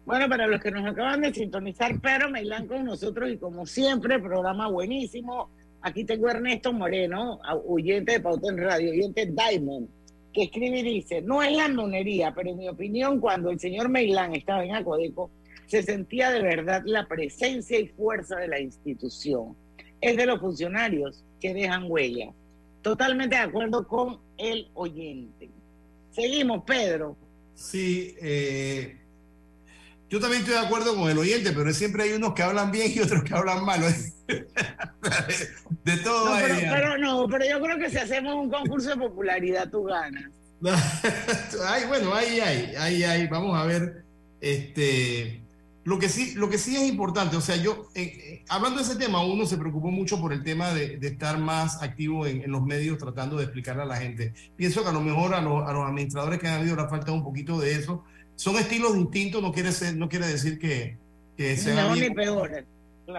[0.06, 4.18] Bueno, para los que nos acaban de sintonizar, pero Meilán con nosotros y como siempre,
[4.18, 5.50] programa buenísimo
[5.82, 9.88] Aquí tengo Ernesto Moreno, oyente de Pauta en Radio, oyente Diamond,
[10.32, 13.88] que escribe y dice, no es la monería, pero en mi opinión, cuando el señor
[13.88, 15.30] Meilán estaba en Acodeco,
[15.66, 19.56] se sentía de verdad la presencia y fuerza de la institución.
[20.00, 22.32] Es de los funcionarios que dejan huella.
[22.82, 25.50] Totalmente de acuerdo con el oyente.
[26.10, 27.16] Seguimos, Pedro.
[27.54, 28.99] Sí, eh,
[30.10, 32.90] yo también estoy de acuerdo con el oyente, pero siempre hay unos que hablan bien
[32.92, 33.80] y otros que hablan mal.
[35.84, 36.34] de todo.
[36.34, 40.24] No, pero, no, pero yo creo que si hacemos un concurso de popularidad, tú ganas.
[41.64, 43.28] ay, bueno, ahí hay, ahí hay.
[43.28, 44.04] Vamos a ver.
[44.40, 45.44] Este,
[45.84, 48.84] lo que sí, lo que sí es importante, o sea, yo, eh, eh, hablando de
[48.84, 52.62] ese tema, uno se preocupó mucho por el tema de, estar más activo en, los
[52.62, 54.34] medios tratando de explicarle a la gente.
[54.56, 57.12] Pienso que a lo mejor a, los, a los administradores que han habido le falta
[57.12, 58.04] un poquito de eso
[58.40, 60.96] son estilos distintos, no quiere, ser, no quiere decir que,
[61.36, 61.92] que sean...
[61.92, 62.64] ni peores.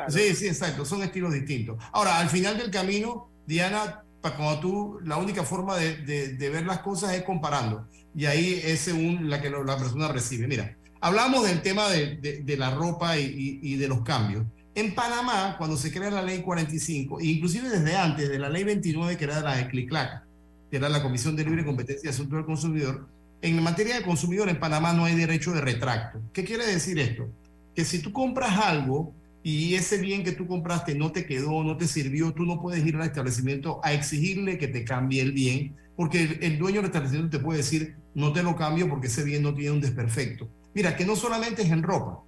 [0.07, 1.77] Sí, sí, exacto, son estilos distintos.
[1.91, 5.97] Ahora, al final del camino, Diana, cuando tú, la única forma de,
[6.33, 7.87] de, ver las cosas es comparando.
[8.15, 10.47] Y ahí es según la que la persona recibe.
[10.47, 14.43] Mira, hablamos del tema de, de la ropa y, y, de los cambios.
[14.73, 18.63] En Panamá, cuando se crea la ley 45, e inclusive desde antes de la ley
[18.63, 20.23] 29, que era de la de CLICLAC,
[20.71, 23.07] que era la Comisión de Libre Competencia y Asuntos del Consumidor,
[23.41, 26.21] en materia de consumidor en Panamá no hay derecho de retracto.
[26.31, 27.29] ¿Qué quiere decir esto?
[27.75, 31.75] Que si tú compras algo y ese bien que tú compraste no te quedó, no
[31.77, 35.75] te sirvió, tú no puedes ir al establecimiento a exigirle que te cambie el bien,
[35.95, 39.41] porque el, dueño del establecimiento te puede decir, no te lo cambio porque ese bien
[39.41, 40.47] no tiene un desperfecto.
[40.75, 42.19] Mira, que no solamente es en ropa,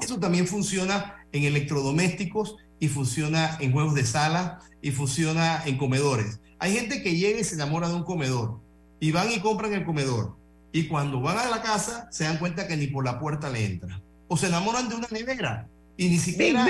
[0.00, 6.40] eso también funciona en electrodomésticos y funciona en juegos de sala y funciona en comedores.
[6.58, 8.60] Hay gente que llega y se enamora de un comedor
[9.00, 10.36] y van y compran el comedor
[10.72, 13.64] y cuando van a la casa se dan cuenta que ni por la puerta le
[13.64, 14.00] entra.
[14.28, 16.66] O se enamoran de una nevera y ni siquiera...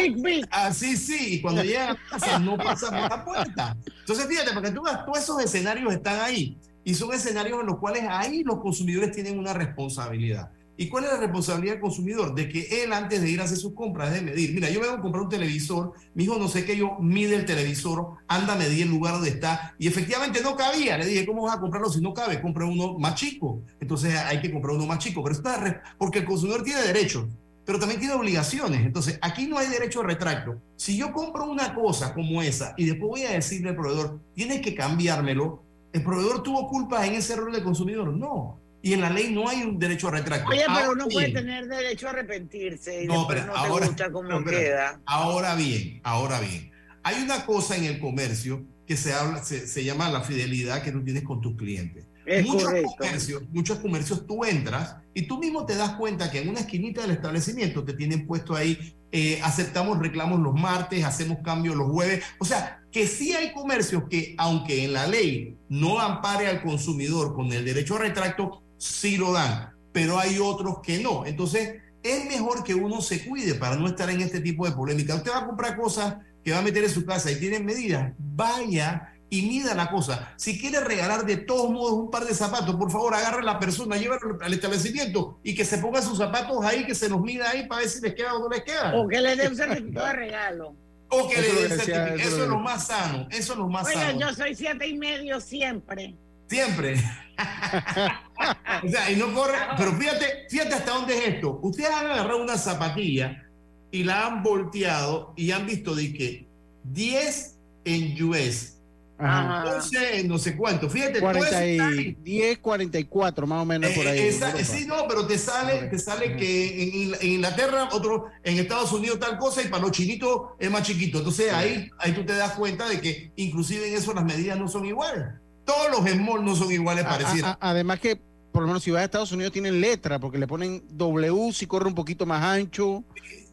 [0.50, 3.76] Así sí, y cuando llegan a la casa no pasa por la puerta.
[4.00, 8.04] Entonces fíjate, porque tú todos esos escenarios están ahí y son escenarios en los cuales
[8.08, 10.50] ahí los consumidores tienen una responsabilidad.
[10.80, 12.36] ¿Y cuál es la responsabilidad del consumidor?
[12.36, 14.54] De que él antes de ir a hacer sus compras debe medir.
[14.54, 17.44] Mira, yo vengo a comprar un televisor, mi hijo no sé qué, yo mide el
[17.44, 20.96] televisor, anda a medir el lugar donde está y efectivamente no cabía.
[20.96, 22.40] Le dije, ¿cómo vas a comprarlo si no cabe?
[22.40, 23.60] Compra uno más chico.
[23.80, 25.20] Entonces hay que comprar uno más chico.
[25.20, 27.26] Pero está porque el consumidor tiene derechos,
[27.64, 28.86] pero también tiene obligaciones.
[28.86, 30.62] Entonces aquí no hay derecho a retracto.
[30.76, 34.60] Si yo compro una cosa como esa y después voy a decirle al proveedor, tienes
[34.60, 35.60] que cambiármelo,
[35.92, 38.12] ¿el proveedor tuvo culpa en ese rol de consumidor?
[38.12, 40.50] No y en la ley no hay un derecho a retracto.
[40.50, 44.44] Oye, pero uno puede tener derecho a arrepentirse y no, pero no ahora, gusta cómo
[44.44, 45.00] queda.
[45.06, 46.70] Ahora bien, ahora bien,
[47.02, 51.04] hay una cosa en el comercio que se habla, se, llama la fidelidad que tú
[51.04, 52.06] tienes con tus clientes.
[52.44, 56.60] muchos comercios, muchos comercios tú entras y tú mismo te das cuenta que en una
[56.60, 61.90] esquinita del establecimiento te tienen puesto ahí, eh, aceptamos reclamos los martes, hacemos cambios los
[61.90, 62.24] jueves.
[62.38, 67.34] O sea, que sí hay comercios que, aunque en la ley no ampare al consumidor
[67.34, 71.26] con el derecho a retracto, sí lo dan, pero hay otros que no.
[71.26, 75.14] Entonces, es mejor que uno se cuide para no estar en este tipo de polémica.
[75.14, 78.12] Usted va a comprar cosas que va a meter en su casa y tiene medidas,
[78.18, 80.32] vaya y mida la cosa.
[80.36, 83.58] Si quiere regalar de todos modos un par de zapatos, por favor, agarre a la
[83.58, 87.50] persona, llévalo al establecimiento y que se ponga sus zapatos ahí, que se los mida
[87.50, 88.96] ahí para ver si les queda o no les queda.
[88.96, 90.76] O que le dé un certificado de regalo.
[91.10, 92.16] O que le dé certificado.
[92.16, 93.28] Eso, es lo más sano.
[93.30, 94.18] Eso es lo más sano.
[94.18, 96.16] yo soy siete y medio siempre.
[96.48, 96.94] Siempre.
[98.84, 99.54] o sea, y no corre.
[99.76, 101.58] Pero fíjate, fíjate hasta dónde es esto.
[101.62, 103.44] Ustedes han agarrado una zapatilla
[103.90, 106.48] y la han volteado y han visto de que
[106.84, 108.74] 10 en US.
[109.20, 109.74] Ajá.
[109.74, 110.88] 11 en no sé cuánto.
[110.88, 112.16] Fíjate, 40 todo eso está y ahí.
[112.22, 114.18] 10, 44 más o menos por ahí.
[114.18, 116.82] Eh, en esa- sí, no, pero te sale, te sale que
[117.20, 121.18] en Inglaterra, otro, en Estados Unidos tal cosa, y para los chinitos es más chiquito.
[121.18, 124.68] Entonces ahí, ahí tú te das cuenta de que inclusive en eso las medidas no
[124.68, 125.24] son iguales.
[125.68, 127.48] Todos los small no son iguales, A- pareciera.
[127.50, 128.18] a- a- además que,
[128.50, 131.66] por lo menos si vas a Estados Unidos tienen letra, porque le ponen W si
[131.66, 133.04] corre un poquito más ancho.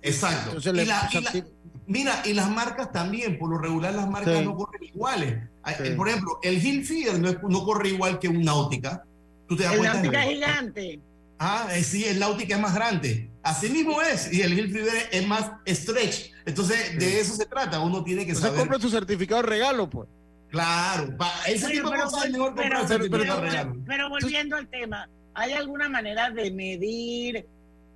[0.02, 0.50] Exacto.
[0.50, 1.44] Entonces Y le- la- o sea, y la- ti-
[1.88, 4.46] mira, y las marcas también, por lo regular las marcas Sí.
[4.46, 5.44] no corren iguales.
[5.64, 5.90] Hay- Sí.
[5.98, 9.04] Por ejemplo, el Hilfiger no, no corre igual que un Náutica.
[9.48, 9.98] Tú te das El cuenta.
[9.98, 11.00] Náutica es gigante.
[11.38, 13.30] Ah, eh, sí, el Náutica es más grande.
[13.44, 14.32] Así mismo es.
[14.32, 16.32] Y el Hilfiger es más stretch.
[16.46, 17.80] Entonces, de eso se trata.
[17.82, 18.60] Uno tiene que Entonces saber.
[18.62, 20.08] compra tu certificado de regalo, pues.
[20.50, 25.54] Claro, pa- ese Oye, tipo pero mejor pero- pero- pero- pero volviendo al tema, ¿hay
[25.54, 27.46] alguna manera de medir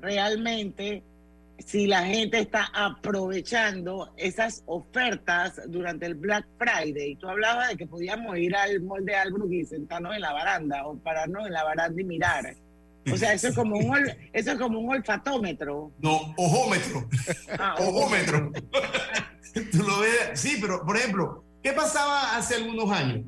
[0.01, 1.03] realmente
[1.65, 7.15] si la gente está aprovechando esas ofertas durante el Black Friday?
[7.15, 10.85] Tú hablabas de que podíamos ir al mall de Albrook y sentarnos en la baranda
[10.87, 12.55] o pararnos en la baranda y mirar.
[13.11, 15.91] O sea, eso es como un, ol- eso es como un olfatómetro.
[15.99, 17.07] No, ojómetro.
[17.57, 18.51] Ah, ojómetro.
[19.71, 20.31] Tú lo ves.
[20.35, 23.25] Sí, pero por ejemplo, ¿qué pasaba hace algunos años?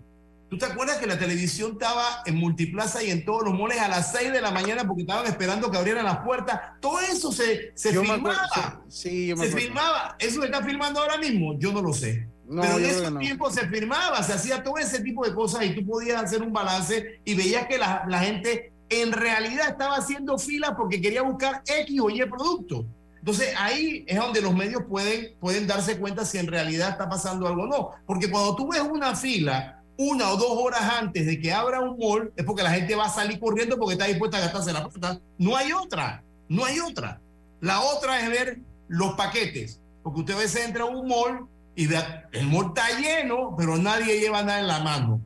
[0.49, 3.87] ¿Tú te acuerdas que la televisión estaba en Multiplaza y en todos los moles a
[3.87, 6.59] las 6 de la mañana porque estaban esperando que abrieran las puertas?
[6.81, 8.33] Todo eso se, se Yo filmaba.
[8.45, 9.65] acuerdo, sí, sí, yo me se acuerdo.
[9.67, 10.15] filmaba.
[10.19, 11.57] ¿Eso se está filmando ahora mismo?
[11.57, 12.27] Yo no lo sé.
[12.49, 13.19] No, Pero en esos no.
[13.19, 16.51] tiempos se firmaba, se hacía todo ese tipo de cosas y tú podías hacer un
[16.51, 21.61] balance y veías que la, la gente en realidad estaba haciendo filas porque quería buscar
[21.65, 22.85] X o Y producto.
[23.21, 27.47] Entonces ahí es donde los medios pueden, pueden darse cuenta si en realidad está pasando
[27.47, 27.89] algo o no.
[28.05, 31.97] Porque cuando tú ves una fila una o dos horas antes de que abra un
[31.97, 34.87] mall, es porque la gente va a salir corriendo porque está dispuesta a gastarse la
[34.87, 35.19] plata.
[35.37, 37.21] No hay otra, no hay otra.
[37.59, 39.79] La otra es ver los paquetes.
[40.01, 41.87] Porque usted a veces entra a un mall y
[42.31, 45.21] el mall está lleno, pero nadie lleva nada en la mano.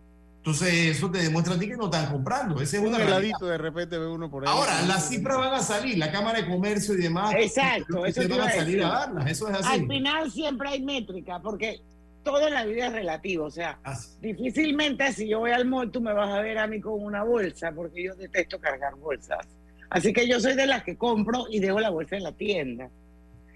[0.45, 2.61] Entonces eso te demuestra a ti que no están comprando.
[2.61, 3.17] Esa es Un una realidad.
[3.17, 4.53] heladito de repente ve uno por ahí.
[4.53, 7.33] Ahora, las cifras van a salir, la Cámara de Comercio y demás.
[7.35, 9.67] Exacto, eso van a salir a darlas, eso es así.
[9.73, 11.81] Al final siempre hay métrica, porque
[12.21, 13.45] todo en la vida es relativo.
[13.45, 13.79] O sea,
[14.21, 17.23] difícilmente si yo voy al mall tú me vas a ver a mí con una
[17.23, 19.47] bolsa, porque yo detesto cargar bolsas.
[19.89, 22.87] Así que yo soy de las que compro y dejo la bolsa en la tienda.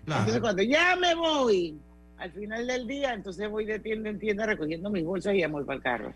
[0.07, 1.77] Entonces cuando ya me voy,
[2.17, 5.47] al final del día, entonces voy de tienda en tienda recogiendo mis bolsas y ya
[5.49, 6.13] voy para el carro.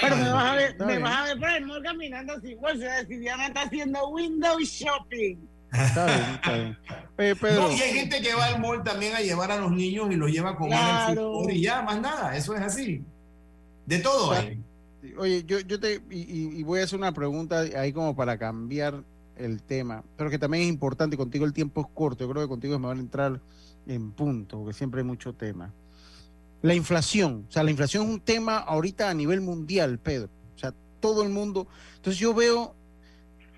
[0.00, 3.04] Pero me vas a ver, me vas a ver por el mall caminando sin bolsa.
[3.06, 5.36] Si Diana está haciendo window shopping.
[5.72, 6.78] Está bien, está bien.
[7.16, 9.70] Pe- Pedro, No, y hay gente que va al mall también a llevar a los
[9.70, 11.48] niños y los lleva a comer al Claro.
[11.48, 13.04] y ya, más nada, eso es así.
[13.86, 14.62] De todo hay.
[15.16, 18.36] Oye, yo, yo te y, y- y voy a hacer una pregunta ahí como para
[18.38, 19.02] cambiar
[19.36, 22.48] el tema, pero que también es importante, contigo el tiempo es corto, yo creo que
[22.48, 23.40] contigo me van a entrar
[23.86, 25.72] en punto, porque siempre hay mucho tema.
[26.62, 30.28] La inflación, o sea, la inflación es un tema ahorita a nivel mundial, Pedro.
[30.54, 31.66] O sea, todo el mundo.
[31.96, 32.74] Entonces yo veo,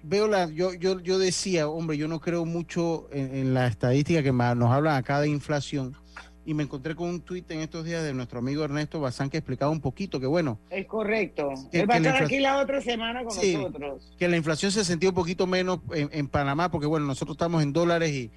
[0.05, 4.23] veo la, yo, yo, yo decía, hombre, yo no creo mucho en, en la estadística
[4.23, 5.97] que ma- nos hablan acá de inflación.
[6.45, 9.37] Y me encontré con un tuit en estos días de nuestro amigo Ernesto Bazán que
[9.37, 11.51] explicaba un poquito que bueno, Es correcto.
[11.71, 13.55] Que- Él va a estar aquí la otra semana con Sí.
[13.57, 14.13] nosotros.
[14.19, 17.63] que la inflación se sentía un poquito menos en, en Panamá, porque bueno, nosotros estamos
[17.63, 18.31] en dólares y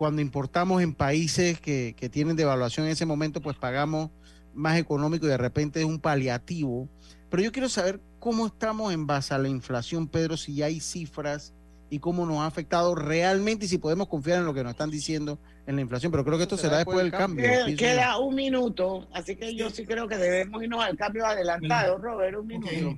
[0.00, 4.08] cuando importamos en países que, que tienen devaluación en ese momento, pues pagamos
[4.54, 6.88] más económico y de repente es un paliativo.
[7.28, 11.52] Pero yo quiero saber cómo estamos en base a la inflación, Pedro, si hay cifras
[11.90, 14.90] y cómo nos ha afectado realmente y si podemos confiar en lo que nos están
[14.90, 16.10] diciendo en la inflación.
[16.10, 17.44] Pero creo que esto será después del cambio.
[17.76, 22.38] Queda, un minuto, así que yo sí creo que debemos irnos al cambio adelantado, Robert,
[22.38, 22.96] un minuto.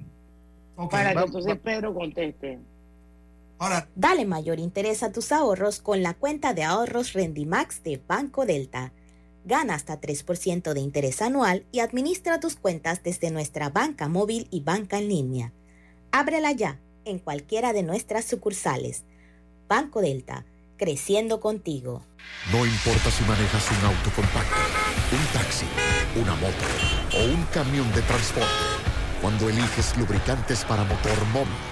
[0.88, 2.60] Para que entonces Pedro conteste.
[3.94, 8.92] Dale mayor interés a tus ahorros con la cuenta de ahorros Rendimax de Banco Delta.
[9.44, 14.60] Gana hasta 3% de interés anual y administra tus cuentas desde nuestra banca móvil y
[14.60, 15.52] banca en línea.
[16.10, 19.04] Ábrela ya en cualquiera de nuestras sucursales.
[19.68, 20.44] Banco Delta,
[20.76, 22.04] creciendo contigo.
[22.52, 24.56] No importa si manejas un auto compacto,
[25.12, 25.66] un taxi,
[26.20, 26.66] una moto
[27.16, 28.48] o un camión de transporte.
[29.20, 31.71] Cuando eliges lubricantes para motor móvil,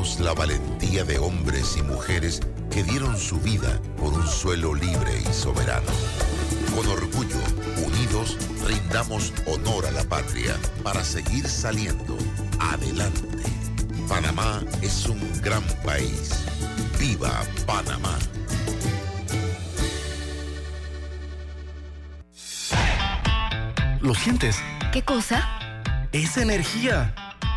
[0.00, 2.40] la valentía de hombres y mujeres
[2.70, 5.92] que dieron su vida por un suelo libre y soberano.
[6.74, 7.36] Con orgullo,
[7.84, 12.16] unidos, rindamos honor a la patria para seguir saliendo
[12.58, 13.28] adelante.
[14.08, 16.46] Panamá es un gran país.
[16.98, 18.18] ¡Viva Panamá!
[24.00, 24.56] ¿Lo sientes?
[24.92, 25.46] ¿Qué cosa?
[26.12, 27.14] Es energía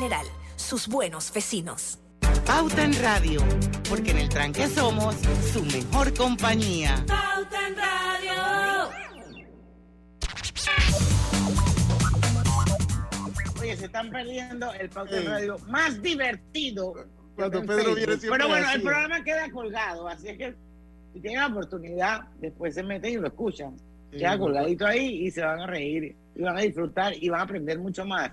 [0.00, 0.24] General,
[0.56, 1.98] sus buenos vecinos.
[2.46, 3.42] Pauta en Radio,
[3.86, 5.14] porque en el tranque somos
[5.52, 7.04] su mejor compañía.
[7.06, 8.90] Pauta en Radio.
[13.60, 16.94] Oye, se están perdiendo el Pauta en Radio más divertido.
[17.36, 20.54] Cuando Pedro viene Pero bueno, el programa queda colgado, así es que
[21.12, 23.76] si tienen la oportunidad, después se meten y lo escuchan.
[24.10, 27.42] Queda colgadito ahí y se van a reír, y van a disfrutar y van a
[27.42, 28.32] aprender mucho más.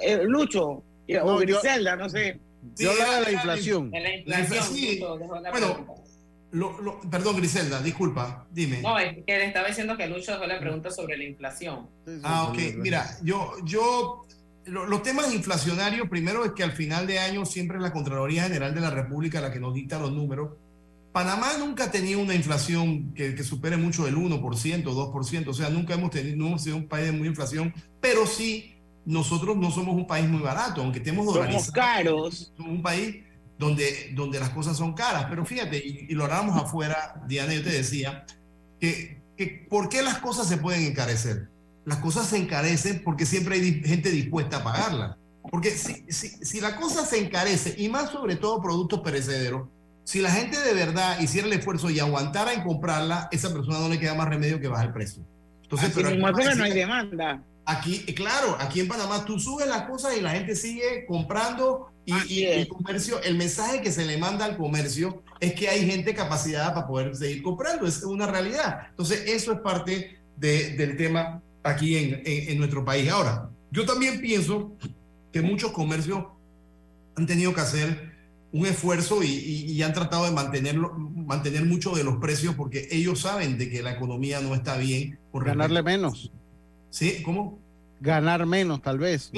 [0.00, 0.84] Eh, Lucho,
[1.22, 2.38] o Griselda, no sé.
[2.76, 3.90] Yo hablaba de la inflación.
[4.26, 5.00] la inflación.
[5.50, 5.98] bueno,
[6.50, 8.80] lo, perdón, Griselda, disculpa, dime.
[8.80, 11.88] No, es que le estaba diciendo que Lucho dejó la pregunta sobre la inflación.
[12.22, 12.58] Ah, ok.
[12.76, 14.24] Mira, yo, yo,
[14.64, 18.74] los temas inflacionarios, primero es que al final de año siempre es la Contraloría General
[18.74, 20.52] de la República la que nos dicta los números.
[21.12, 25.68] Panamá nunca ha tenido una inflación que, que supere mucho el 1%, 2%, o sea,
[25.68, 28.77] nunca hemos tenido, no hemos sido un país de muy inflación, pero sí
[29.08, 31.64] nosotros no somos un país muy barato, aunque estemos dolarizado.
[31.64, 32.52] Somos caros.
[32.54, 33.16] Somos un país
[33.58, 35.26] donde, donde las cosas son caras.
[35.30, 38.26] Pero fíjate, y, lo hablamos afuera, Diana, yo te decía,
[38.78, 41.48] que, que ¿por qué las cosas se pueden encarecer?
[41.86, 45.16] Las cosas se encarecen porque siempre hay gente dispuesta a pagarlas.
[45.50, 49.68] Porque si, si, si la cosa se encarece, y más sobre todo productos perecederos,
[50.04, 53.88] si la gente de verdad hiciera el esfuerzo y aguantara en comprarla, esa persona no
[53.88, 55.22] le queda más remedio que bajar el precio.
[55.62, 57.42] Entonces, pero no hay demanda.
[57.70, 62.44] Aquí, claro, aquí en Panamá tú subes las cosas y la gente sigue comprando y,
[62.44, 66.72] el comercio, el mensaje que se le manda al comercio es que hay gente capacitada
[66.72, 68.86] para poder seguir comprando, es una realidad.
[68.88, 73.10] Entonces, eso es parte del tema aquí en, en, nuestro país.
[73.10, 74.72] Ahora, yo también pienso
[75.30, 76.24] que muchos comercios
[77.16, 78.14] han tenido que hacer
[78.50, 83.20] un esfuerzo y, y, han tratado de mantenerlo, mantener mucho de los precios porque ellos
[83.20, 85.18] saben de que la economía no está bien.
[85.30, 86.32] Por ganarle menos
[86.90, 87.22] ¿Sí?
[87.22, 87.58] ¿Cómo?
[88.00, 89.30] Ganar menos, tal vez.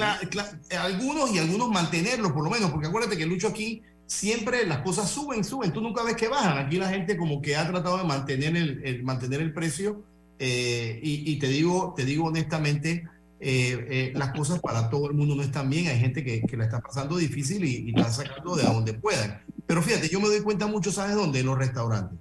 [0.78, 5.08] algunos y algunos mantenerlos, por lo menos, porque acuérdate que Lucho aquí siempre las cosas
[5.08, 5.72] suben, suben.
[5.72, 6.58] Tú nunca ves que bajan.
[6.58, 10.02] Aquí la gente como que ha tratado de mantener el, mantener el precio.
[10.38, 13.06] Eh, y, te digo, te digo honestamente,
[13.40, 15.88] eh, eh, las cosas para todo el mundo no están bien.
[15.88, 19.42] Hay gente que, que la está pasando difícil y, y está sacando de donde puedan.
[19.66, 21.40] Pero fíjate, yo me doy cuenta mucho, ¿sabes dónde?
[21.40, 22.18] En los restaurantes.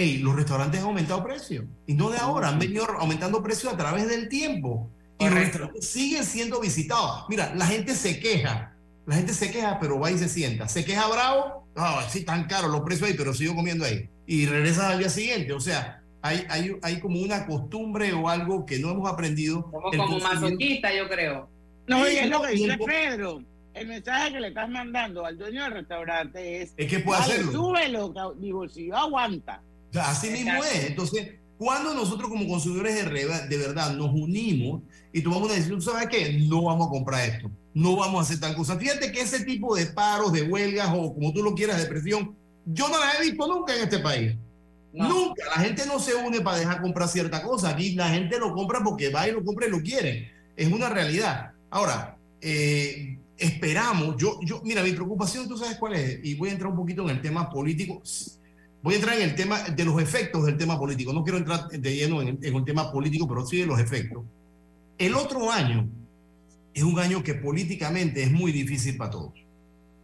[0.00, 1.64] Ey, los restaurantes han aumentado precios.
[1.86, 4.90] Y no de ahora, han venido aumentando precios a través del tiempo.
[5.18, 7.24] Y los restaurantes siguen siendo visitados.
[7.28, 8.74] Mira, la gente se queja
[9.10, 10.68] la gente se queja, pero va y se sienta.
[10.68, 14.08] Se queja bravo, ah, sí, tan caro los precios ahí, pero sigo comiendo ahí.
[14.24, 15.52] Y regresa al día siguiente.
[15.52, 19.64] O sea, hay, hay, hay como una costumbre o algo que no hemos aprendido.
[19.64, 21.48] Como, como masoquista, yo creo.
[21.88, 23.42] No, y es lo que dice Pedro.
[23.74, 27.50] El mensaje que le estás mandando al dueño del restaurante es: es que puede hacerlo.
[27.50, 29.60] Súbelo, mi bolsillo aguanta.
[29.94, 30.86] Así mismo es.
[30.86, 34.82] Entonces, cuando nosotros como consumidores de, de verdad nos unimos
[35.12, 36.38] y tomamos una decisión, ¿sabes qué?
[36.48, 38.76] No vamos a comprar esto no vamos a hacer tal cosa.
[38.76, 42.34] Fíjate que ese tipo de paros, de huelgas o como tú lo quieras, de presión,
[42.66, 44.36] yo no las he visto nunca en este país.
[44.92, 45.44] Nunca.
[45.56, 47.70] La gente no se une para dejar comprar cierta cosa.
[47.70, 50.30] Aquí la gente lo compra porque va y lo compra y lo quiere.
[50.56, 51.52] Es una realidad.
[51.70, 56.52] Ahora, eh, esperamos, yo, yo, mira, mi preocupación, tú sabes cuál es, y voy a
[56.52, 58.02] entrar un poquito en el tema político.
[58.82, 61.12] Voy a entrar en el tema de los efectos del tema político.
[61.12, 64.24] No quiero entrar de lleno en, en un tema político, pero sí de los efectos.
[64.96, 65.88] El otro año,
[66.74, 69.32] es un año que políticamente es muy difícil para todos.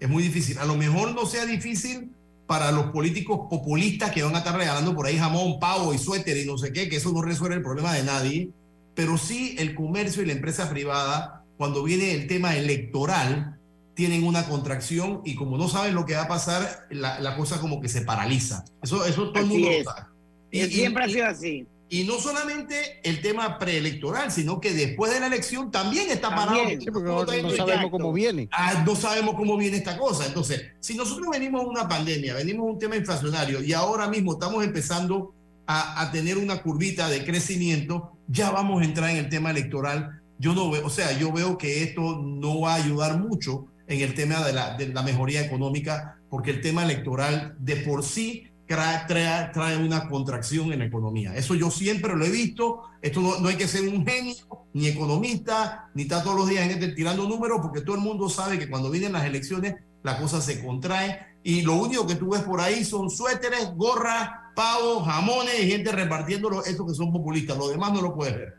[0.00, 0.58] Es muy difícil.
[0.58, 2.12] A lo mejor no sea difícil
[2.46, 6.36] para los políticos populistas que van a estar regalando por ahí jamón, pavo y suéter
[6.36, 8.50] y no sé qué, que eso no resuelve el problema de nadie,
[8.94, 13.55] pero sí el comercio y la empresa privada, cuando viene el tema electoral,
[13.96, 17.80] tienen una contracción y como no saben lo que va a pasar, la, cosa como
[17.80, 18.64] que se paraliza.
[18.82, 20.06] Eso, eso todo el mundo lo sabe.
[20.50, 21.66] Y, siempre ha sido así.
[21.88, 26.58] Y no solamente el tema preelectoral, sino que después de la elección también está parado.
[26.92, 28.48] porque no, sabemos cómo viene.
[28.52, 30.26] Ah, no sabemos cómo viene esta cosa.
[30.26, 34.34] Entonces, si nosotros venimos de una pandemia, venimos de un tema inflacionario y ahora mismo
[34.34, 35.32] estamos empezando
[35.66, 40.20] a, a, tener una curvita de crecimiento, ya vamos a entrar en el tema electoral.
[40.38, 44.00] Yo no veo, o sea, yo veo que esto no va a ayudar mucho en
[44.00, 48.50] el tema de la, de la mejoría económica, porque el tema electoral de por sí
[48.66, 49.06] trae,
[49.52, 51.36] trae, una contracción en la economía.
[51.36, 52.82] Eso yo siempre lo he visto.
[53.00, 54.34] Esto no, hay que ser un genio,
[54.72, 58.58] ni economista, ni estar todos los días gente tirando números, porque todo el mundo sabe
[58.58, 62.42] que cuando vienen las elecciones la cosa se contrae y lo único que tú ves
[62.42, 67.56] por ahí son suéteres, gorras, pavos, jamones y gente repartiendo estos que son populistas.
[67.56, 68.54] Lo demás no lo puedes ver.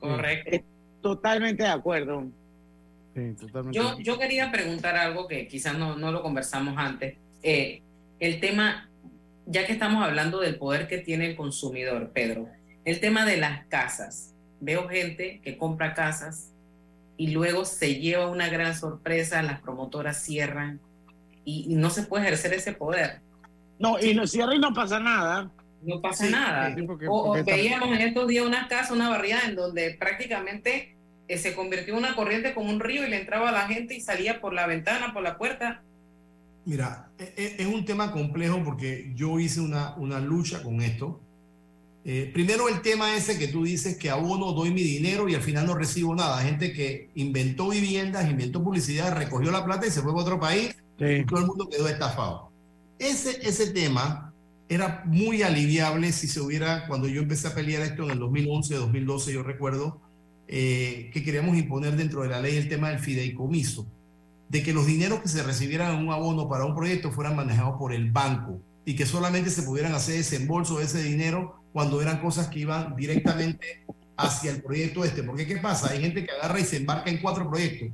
[0.00, 0.66] Correcto.
[1.00, 2.24] Totalmente de acuerdo.
[3.72, 7.16] Yo, yo quería preguntar algo que quizás no, no lo conversamos antes.
[7.42, 7.82] Eh,
[8.20, 8.88] el tema,
[9.46, 12.48] ya que estamos hablando del poder que tiene el consumidor, Pedro,
[12.84, 14.34] el tema de las casas.
[14.60, 16.52] Veo gente que compra casas
[17.16, 20.80] y luego se lleva una gran sorpresa, las promotoras cierran
[21.44, 23.20] y, no se puede ejercer ese poder.
[23.78, 25.50] No, y no cierra y no pasa nada.
[25.82, 26.74] No pasa nada.
[27.08, 30.95] o, veíamos en estos días una casa, una barriada en donde prácticamente
[31.28, 33.94] eh, se convirtió en una corriente como un río y le entraba a la gente
[33.94, 35.82] y salía por la ventana, por la puerta
[36.66, 41.20] Mira, e, e, es un tema complejo porque yo hice una, una lucha con esto.
[42.04, 45.42] Eh, primero el tema ese que tú dices que abono, doy mi dinero y al
[45.42, 46.42] final no recibo nada.
[46.42, 50.74] Gente que inventó viviendas, inventó publicidad, recogió la plata y se fue a otro país
[50.98, 52.50] y todo el mundo quedó estafado.
[52.98, 54.34] Ese, ese tema
[54.68, 58.74] era muy aliviable si se hubiera, cuando yo empecé a pelear esto en el 2011,
[58.74, 60.00] 2012, yo recuerdo
[60.48, 63.86] eh, que queríamos imponer dentro de la ley el tema del fideicomiso
[64.48, 67.76] de que los dineros que se recibieran en un abono para un proyecto fueran manejados
[67.78, 72.20] por el banco y que solamente se pudieran hacer desembolso de ese dinero cuando eran
[72.20, 73.84] cosas que iban directamente
[74.16, 75.22] hacia el proyecto este.
[75.24, 75.90] Porque ¿qué pasa?
[75.90, 77.88] Hay gente que agarra y se embarca en cuatro proyectos.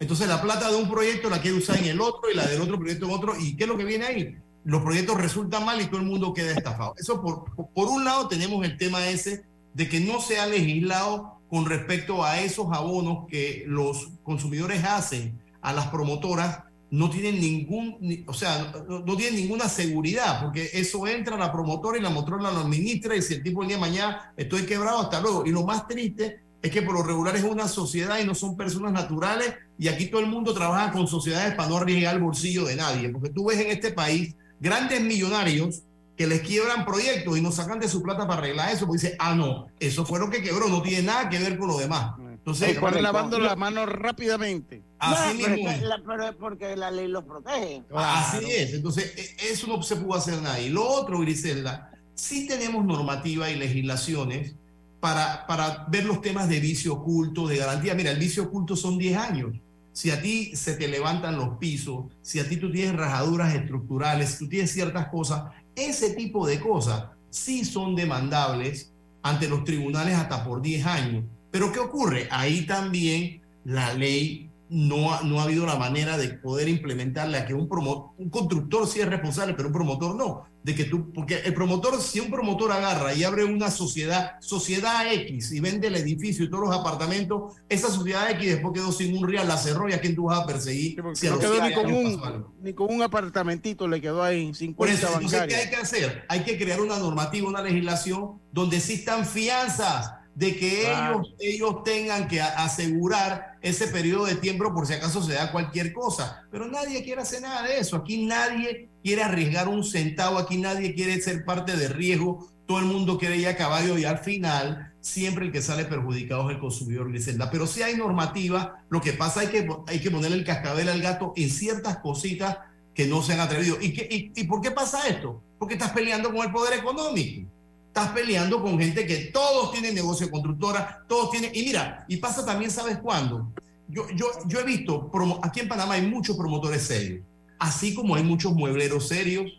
[0.00, 2.60] Entonces la plata de un proyecto la quiere usar en el otro y la del
[2.60, 3.34] otro proyecto en otro.
[3.38, 4.36] ¿Y qué es lo que viene ahí?
[4.64, 6.94] Los proyectos resultan mal y todo el mundo queda estafado.
[6.98, 9.44] Eso por, por un lado tenemos el tema ese
[9.74, 15.38] de que no se ha legislado con respecto a esos abonos que los consumidores hacen
[15.60, 21.36] a las promotoras no tienen ningún, o sea, no, tienen ninguna seguridad, porque eso entra
[21.36, 23.82] a la promotora y la promotora lo administra y si el tipo el día de
[23.82, 25.44] mañana estoy quebrado, hasta luego.
[25.44, 28.56] Y lo más triste es que por lo regular es una sociedad y no son
[28.56, 32.64] personas naturales y aquí todo el mundo trabaja con sociedades para no arriesgar el bolsillo
[32.64, 35.82] de nadie, porque tú ves en este país grandes millonarios
[36.22, 39.16] que les quiebran proyectos y nos sacan de su plata para arreglar eso, porque dice,
[39.18, 42.12] ah, no, eso fue lo que quebró, no tiene nada que ver con lo demás.
[42.20, 44.84] Entonces, van lavando las manos rápidamente.
[45.00, 45.68] Así mismo.
[46.06, 47.82] Pero, porque la ley los protege.
[47.92, 48.72] Así es.
[48.72, 50.60] Entonces, e, eso no se pudo hacer nada.
[50.60, 54.54] Y lo otro, Griselda, sí tenemos normativa y legislaciones
[55.00, 57.96] para, para ver los temas de vicio oculto, de garantía.
[57.96, 59.56] Mira, el vicio oculto son 10 años.
[59.92, 64.30] Si a ti se te levantan los pisos, si a ti tú tienes rajaduras estructurales,
[64.30, 65.42] si tú tienes ciertas cosas,
[65.74, 68.92] ese tipo de cosas sí son demandables
[69.22, 71.24] ante los tribunales hasta por 10 años.
[71.50, 72.28] Pero ¿qué ocurre?
[72.30, 77.52] Ahí también la ley no ha, no ha habido la manera de poder implementarla, que
[77.52, 77.68] un,
[78.16, 80.46] un constructor sí es responsable, pero un promotor no.
[80.64, 85.12] De que tú, porque el promotor, si un promotor agarra y abre una sociedad, sociedad
[85.12, 89.14] X, y vende el edificio y todos los apartamentos, esa sociedad X después quedó sin
[89.14, 91.02] un real, la cerró y a quién tú vas a perseguir.
[91.14, 94.88] si no quedó ni con, un, ni con un apartamentito, le quedó ahí 50 Por
[94.88, 96.24] eso, entonces, ¿qué hay que hacer?
[96.28, 102.26] Hay que crear una normativa, una legislación donde existan fianzas de que ellos, ellos tengan
[102.26, 106.46] que asegurar ese periodo de tiempo por si acaso se da cualquier cosa.
[106.50, 107.96] Pero nadie quiere hacer nada de eso.
[107.96, 112.48] Aquí nadie quiere arriesgar un centavo, aquí nadie quiere ser parte de riesgo.
[112.66, 116.48] Todo el mundo quiere ir a caballo y al final siempre el que sale perjudicado
[116.48, 117.50] es el consumidor Griselda.
[117.50, 121.02] Pero si hay normativa, lo que pasa es que hay que ponerle el cascabel al
[121.02, 122.58] gato en ciertas cositas
[122.94, 123.76] que no se han atrevido.
[123.80, 125.42] ¿Y, qué, y por qué pasa esto?
[125.58, 127.50] Porque estás peleando con el poder económico
[127.92, 131.50] estás peleando con gente que todos tienen negocio de constructora, todos tienen...
[131.54, 133.52] Y mira, y pasa también, ¿sabes cuándo?
[133.86, 135.10] Yo, yo, yo he visto,
[135.42, 137.22] aquí en Panamá hay muchos promotores serios,
[137.58, 139.52] así como hay muchos muebleros serios,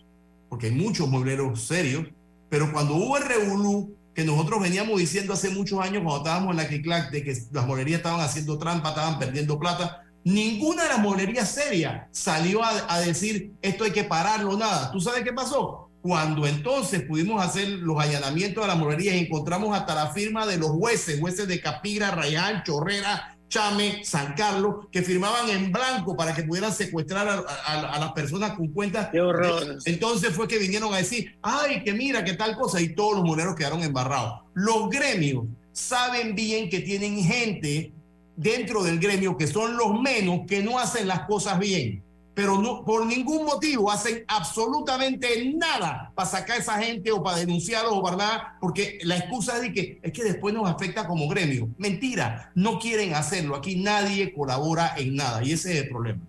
[0.50, 2.08] porque hay muchos muebleros serios,
[2.50, 6.58] pero cuando hubo el revolú, que nosotros veníamos diciendo hace muchos años cuando estábamos en
[6.58, 11.00] la CICLAC de que las mueblerías estaban haciendo trampa, estaban perdiendo plata, ninguna de las
[11.00, 14.92] mueblerías serias salió a, a decir esto hay que pararlo, nada.
[14.92, 15.92] ¿Tú sabes qué pasó?
[16.04, 20.58] Cuando entonces pudimos hacer los allanamientos de las morerías y encontramos hasta la firma de
[20.58, 26.36] los jueces, jueces de Capira, Rayán, Chorrera, Chame, San Carlos, que firmaban en blanco para
[26.36, 29.08] que pudieran secuestrar a, las personas con cuentas.
[29.14, 29.78] Qué horror.
[29.86, 33.24] Entonces fue que vinieron a decir, ay, que mira, qué tal cosa, y todos los
[33.24, 34.42] moneros quedaron embarrados.
[34.56, 37.94] Los gremios saben bien que tienen gente
[38.36, 42.04] dentro del gremio que son los menos que no hacen las cosas bien
[42.34, 47.38] pero no, por ningún motivo hacen absolutamente nada para sacar a esa gente o para
[47.38, 51.08] denunciarlos o para nada, porque la excusa es de que es que después nos afecta
[51.08, 51.70] como gremio.
[51.78, 53.56] Mentira, no quieren hacerlo.
[53.56, 56.22] Aquí nadie colabora en nada y ese es el problema.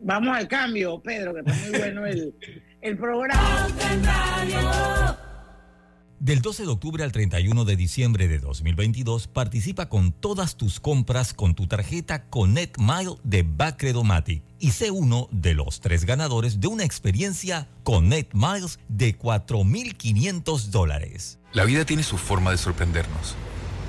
[0.00, 2.34] Vamos al cambio, Pedro, que está muy bueno el,
[2.80, 3.68] el programa.
[6.22, 11.34] Del 12 de octubre al 31 de diciembre de 2022, participa con todas tus compras
[11.34, 16.68] con tu tarjeta Connect Mile de Bacredomatic y sé uno de los tres ganadores de
[16.68, 21.40] una experiencia Connect Miles de 4.500 dólares.
[21.54, 23.34] La vida tiene su forma de sorprendernos,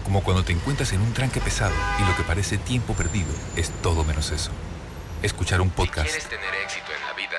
[0.04, 3.70] como cuando te encuentras en un tranque pesado y lo que parece tiempo perdido es
[3.84, 4.50] todo menos eso.
[5.22, 6.08] Escuchar un podcast.
[6.08, 7.38] quieres tener éxito en la vida,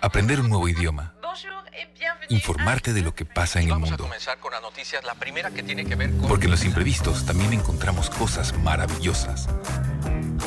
[0.00, 1.12] aprender un nuevo idioma
[2.28, 4.08] informarte de lo que pasa en el mundo.
[6.28, 9.48] Porque en los imprevistos también encontramos cosas maravillosas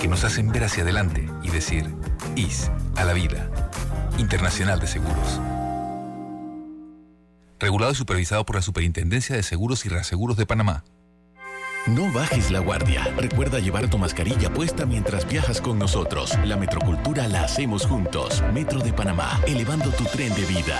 [0.02, 1.94] que nos hacen ver hacia adelante y decir,
[2.36, 3.50] IS a la vida.
[4.18, 5.40] Internacional de Seguros.
[7.60, 10.84] Regulado y supervisado por la Superintendencia de Seguros y Reaseguros de Panamá.
[11.88, 13.04] No bajes la guardia.
[13.16, 16.38] Recuerda llevar tu mascarilla puesta mientras viajas con nosotros.
[16.44, 18.44] La metrocultura la hacemos juntos.
[18.54, 20.80] Metro de Panamá, elevando tu tren de vida.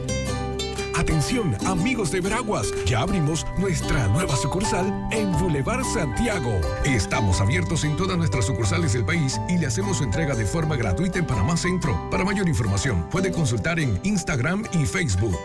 [1.01, 6.61] Atención, amigos de Veraguas, ya abrimos nuestra nueva sucursal en Boulevard Santiago.
[6.85, 10.75] Estamos abiertos en todas nuestras sucursales del país y le hacemos su entrega de forma
[10.75, 11.99] gratuita en Panamá Centro.
[12.11, 15.39] Para mayor información, puede consultar en Instagram y Facebook.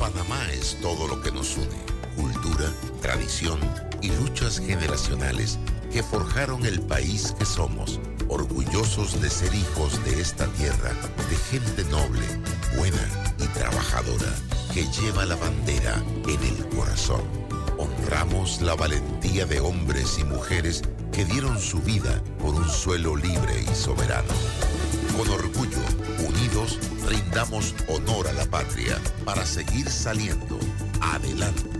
[0.00, 1.68] Panamá es todo lo que nos une.
[2.16, 2.68] Cultura,
[3.00, 3.60] tradición
[4.02, 5.60] y luchas generacionales
[5.92, 10.90] que forjaron el país que somos orgullosos de ser hijos de esta tierra,
[11.28, 12.26] de gente noble,
[12.76, 13.08] buena
[13.38, 14.32] y trabajadora,
[14.72, 17.22] que lleva la bandera en el corazón.
[17.78, 23.64] Honramos la valentía de hombres y mujeres que dieron su vida por un suelo libre
[23.70, 24.32] y soberano.
[25.16, 25.78] Con orgullo,
[26.26, 30.58] unidos, rindamos honor a la patria para seguir saliendo
[31.00, 31.70] adelante.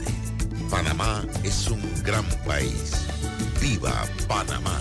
[0.71, 2.93] Panamá es un gran país.
[3.61, 4.81] ¡Viva Panamá!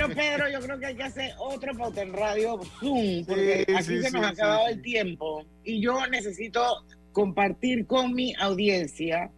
[0.00, 4.00] Bueno, Pedro, yo creo que hay que hacer otro pauta en radio Zoom, porque aquí
[4.00, 6.62] se nos ha acabado el tiempo y yo necesito
[7.12, 9.30] compartir con mi audiencia.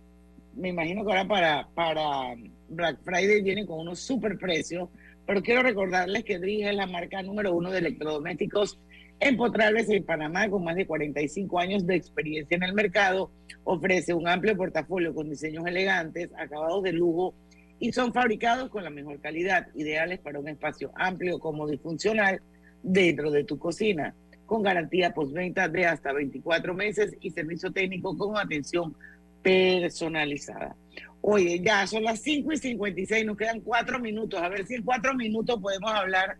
[0.55, 2.37] Me imagino que ahora para, para
[2.69, 4.89] Black Friday viene con unos super precios,
[5.27, 8.79] pero quiero recordarles que Drige es la marca número uno de electrodomésticos
[9.19, 13.33] empotrables en Panamá, con más de 45 años de experiencia en el mercado.
[13.65, 17.35] Ofrece un amplio portafolio con diseños elegantes, acabados de lujo
[17.83, 22.41] y son fabricados con la mejor calidad, ideales para un espacio amplio, cómodo y funcional
[22.81, 24.15] dentro de tu cocina,
[24.47, 28.95] con garantía postventa de hasta 24 meses y servicio técnico con atención
[29.43, 30.77] personalizada.
[31.23, 34.41] Oye, ya son las 5 y 56, nos quedan cuatro minutos.
[34.41, 36.37] A ver si en cuatro minutos podemos hablar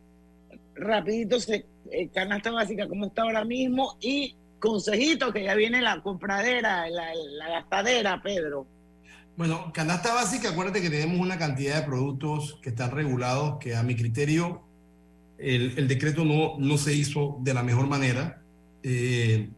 [0.77, 6.89] rapidito, eh, canasta básica, como está ahora mismo, y consejito, que ya viene la compradera,
[6.89, 8.69] la gastadera, Pedro.
[9.37, 13.83] Bueno, canasta básica, acuérdate que tenemos una cantidad de productos que están regulados, que a
[13.83, 14.63] mi criterio
[15.39, 18.43] el, decreto no, no se hizo de la mejor manera.
[18.83, 19.51] Eh,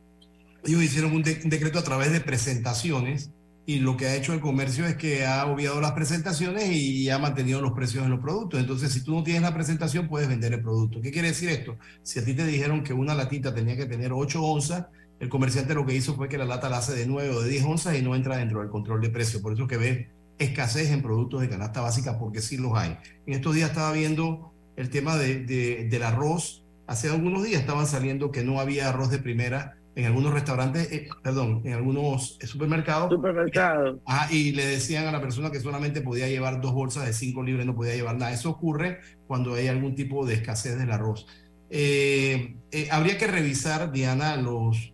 [0.65, 3.31] ellos hicieron un, decreto a través de presentaciones
[3.67, 7.19] y lo que ha hecho el comercio es que ha obviado las presentaciones y ha
[7.19, 8.61] mantenido los precios en los productos.
[8.61, 11.01] Entonces, si tú no tienes la presentación, puedes vender el producto.
[11.01, 11.77] ¿Qué quiere decir esto?
[12.03, 14.87] Si a ti te dijeron que una latita tenía que tener 8 onzas,
[15.21, 17.49] el comerciante lo que hizo fue que la lata la hace de 9 o de
[17.49, 19.41] 10 onzas y no entra dentro del control de precio.
[19.41, 22.97] Por eso que ve escasez en productos de canasta básica, porque sí los hay.
[23.27, 25.45] En estos días estaba viendo el tema de,
[25.89, 26.65] del arroz.
[26.87, 31.09] Hace algunos días estaban saliendo que no había arroz de primera en algunos restaurantes, eh,
[31.23, 33.11] perdón, en algunos supermercados.
[33.11, 34.01] Supermercados.
[34.31, 37.65] y le decían a la persona que solamente podía llevar dos bolsas de 5 libras,
[37.65, 38.33] no podía llevar nada.
[38.33, 38.99] Eso ocurre
[39.29, 41.27] cuando hay algún tipo de escasez del arroz.
[41.71, 44.94] Eh, eh, habría que revisar, Diana, los,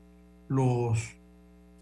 [0.50, 0.98] los,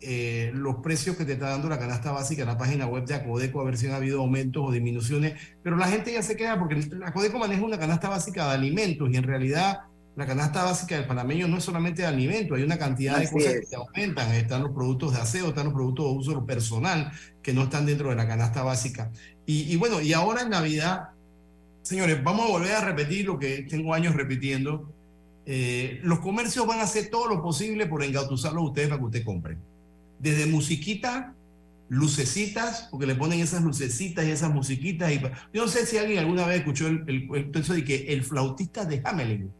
[0.03, 3.15] eh, los precios que te está dando la canasta básica en la página web de
[3.15, 6.59] Acodeco, a ver si han habido aumentos o disminuciones, pero la gente ya se queda
[6.59, 9.81] porque Acodeco maneja una canasta básica de alimentos y en realidad
[10.17, 13.55] la canasta básica del panameño no es solamente de alimentos, hay una cantidad de cosas
[13.69, 17.11] que aumentan, están los productos de aseo, están los productos de uso personal
[17.43, 19.11] que no están dentro de la canasta básica.
[19.47, 21.11] Y, y bueno, y ahora en Navidad,
[21.83, 24.93] señores, vamos a volver a repetir lo que tengo años repitiendo,
[25.51, 29.07] eh, los comercios van a hacer todo lo posible por engatusarlo a ustedes para que
[29.07, 29.59] ustedes compren.
[30.19, 31.35] Desde musiquita,
[31.89, 35.11] lucecitas, porque le ponen esas lucecitas y esas musiquitas.
[35.11, 35.19] Y,
[35.55, 39.01] yo no sé si alguien alguna vez escuchó el, el, de que el flautista de
[39.03, 39.51] Hamelin.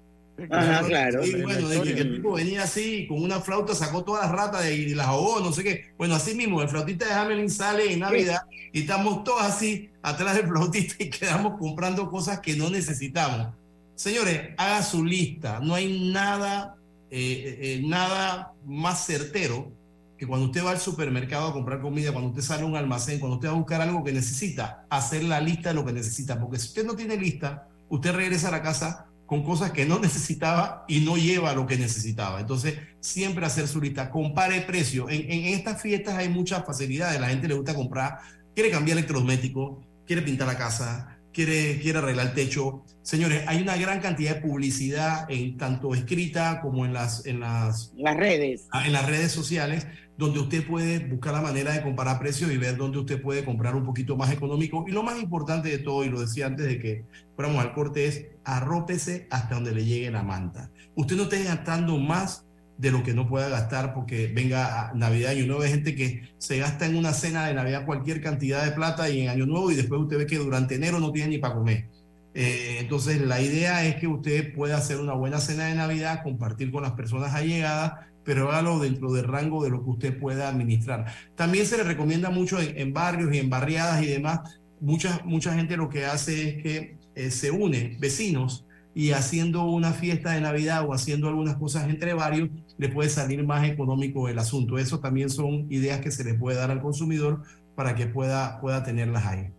[0.51, 1.25] Ajá, claro.
[1.25, 4.71] Y bueno, de que el tipo venía así, con una flauta, sacó todas las ratas
[4.71, 5.95] y las ahogó, no sé qué.
[5.97, 8.43] Bueno, así mismo, el flautista de Hamelin sale en Navidad
[8.75, 13.55] y estamos todos así atrás del flautista y quedamos comprando cosas que no necesitamos.
[13.99, 15.59] Señores, haga su lista.
[15.59, 16.77] No hay nada,
[17.11, 19.73] eh, eh, eh, nada más certero
[20.17, 23.19] que cuando usted va al supermercado a comprar comida, cuando usted sale a un almacén,
[23.19, 26.39] cuando usted va a buscar algo que necesita, hacer la lista de lo que necesita.
[26.39, 29.99] Porque si usted no tiene lista, usted regresa a la casa con cosas que no
[29.99, 32.39] necesitaba y no lleva lo que necesitaba.
[32.39, 34.11] Entonces, siempre hacer su lista.
[34.11, 35.09] Compare precio.
[35.11, 37.21] En, en estas fiestas hay muchas facilidades.
[37.21, 38.19] La gente le gusta comprar,
[38.55, 42.83] quiere cambiar electrodoméstico, quiere pintar la casa, quiere, quiere arreglar el techo.
[43.03, 47.93] Señores, hay una gran cantidad de publicidad, en, tanto escrita como en las, en las,
[47.97, 48.67] las redes.
[48.73, 49.87] Ah, en las redes sociales,
[50.17, 53.77] donde usted puede buscar la manera de comparar precios y ver dónde usted puede comprar
[53.77, 54.85] un poquito más económico.
[54.89, 57.05] Y lo más importante de todo, y lo decía antes de que
[57.37, 60.73] fuéramos al corte, es arrópese hasta donde le llegue la manta.
[60.97, 62.48] Usted no esté gastando más
[62.79, 65.63] de lo que no pueda gastar porque venga Navidad y Nuevo.
[65.63, 69.21] Hay gente que se gasta en una cena de Navidad cualquier cantidad de plata y
[69.21, 71.89] en Año Nuevo y después usted ve que durante enero no tiene ni para comer.
[72.35, 76.71] Eh, entonces la idea es que usted pueda hacer una buena cena de Navidad, compartir
[76.71, 81.07] con las personas allegadas, pero hágalo dentro del rango de lo que usted pueda administrar.
[81.35, 84.61] También se le recomienda mucho en, barrios y en barriadas y demás.
[84.81, 88.68] Mucha, mucha gente lo que hace es que eh, se une vecinos
[88.99, 93.45] y haciendo una fiesta de Navidad o haciendo algunas cosas entre varios, le puede salir
[93.45, 94.77] más económico el asunto.
[94.77, 97.45] Eso también son ideas que se le puede dar al consumidor
[97.77, 99.53] para que pueda, pueda tenerlas ahí.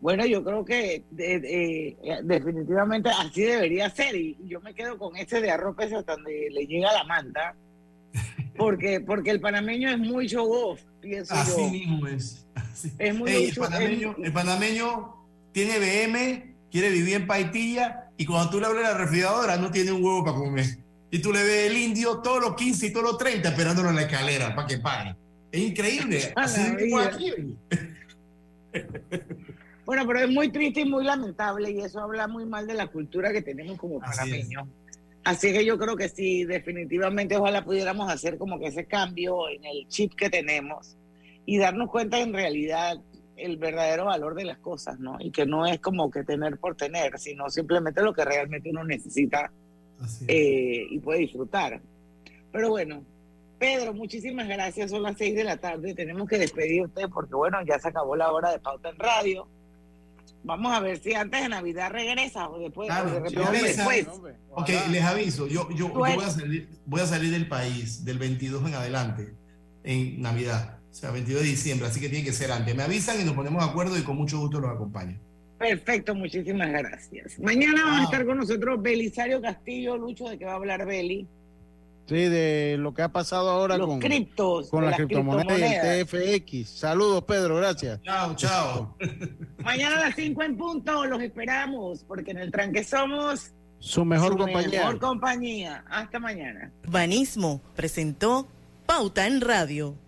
[0.00, 5.40] Bueno, yo creo que eh, definitivamente así debería ser y yo me quedo con ese
[5.40, 7.56] de arroz hasta donde le llega la manta,
[8.56, 12.46] porque, porque el panameño es muy show off, pienso así mismo es.
[12.96, 15.16] es muy el, panameño, el panameño
[15.50, 19.92] tiene BM, quiere vivir en Paitilla y cuando tú le abres la refrigeradora no tiene
[19.92, 20.66] un huevo para comer.
[21.10, 23.96] Y tú le ves el indio todos los 15 y todos los 30 esperándolo en
[23.96, 25.16] la escalera para que pague.
[25.50, 26.32] Es increíble.
[26.36, 26.60] Así
[27.00, 27.32] aquí.
[29.86, 32.88] Bueno, pero es muy triste y muy lamentable y eso habla muy mal de la
[32.88, 34.66] cultura que tenemos como panameños.
[35.22, 39.64] Así, que yo creo que sí, definitivamente ojalá pudiéramos hacer como que ese cambio en
[39.64, 40.96] el chip que tenemos
[41.46, 43.00] y darnos cuenta en realidad
[43.36, 45.16] el verdadero valor de las cosas, ¿no?
[45.20, 48.84] Y que no es como que tener por tener, sino simplemente lo que realmente uno
[48.84, 49.50] necesita
[50.26, 51.80] eh, y puede disfrutar.
[52.52, 53.04] Pero bueno,
[53.58, 54.90] Pedro, muchísimas gracias.
[54.90, 55.94] Son las seis de la tarde.
[55.94, 59.48] Tenemos que despedirte porque, bueno, ya se acabó la hora de pauta en radio.
[60.44, 62.88] Vamos a ver si antes de Navidad regresa o después.
[63.62, 64.06] después.
[64.50, 65.46] Ok, les aviso.
[65.48, 69.34] Yo, yo, voy, a salir, voy a salir del país del 22 en adelante,
[69.82, 70.75] en Navidad.
[70.96, 72.74] O sea, 22 de diciembre, así que tiene que ser antes.
[72.74, 75.20] Me avisan y nos ponemos de acuerdo y con mucho gusto los acompaño.
[75.58, 77.38] Perfecto, muchísimas gracias.
[77.38, 81.28] Mañana va a estar con nosotros Belisario Castillo, Lucho, de que va a hablar Beli.
[82.06, 86.66] Sí, de lo que ha pasado ahora con, criptos, con la criptomoneda y el TFX.
[86.70, 88.00] Saludos, Pedro, gracias.
[88.02, 88.96] Chao, chao.
[89.62, 94.38] Mañana a las 5 en punto los esperamos, porque en el tranque somos su mejor
[94.38, 94.80] compañía.
[94.80, 95.84] Mejor compañía.
[95.90, 96.72] Hasta mañana.
[96.88, 98.48] Banismo presentó
[98.86, 99.98] Pauta en Radio.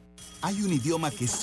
[0.41, 1.39] Hay un idioma que solo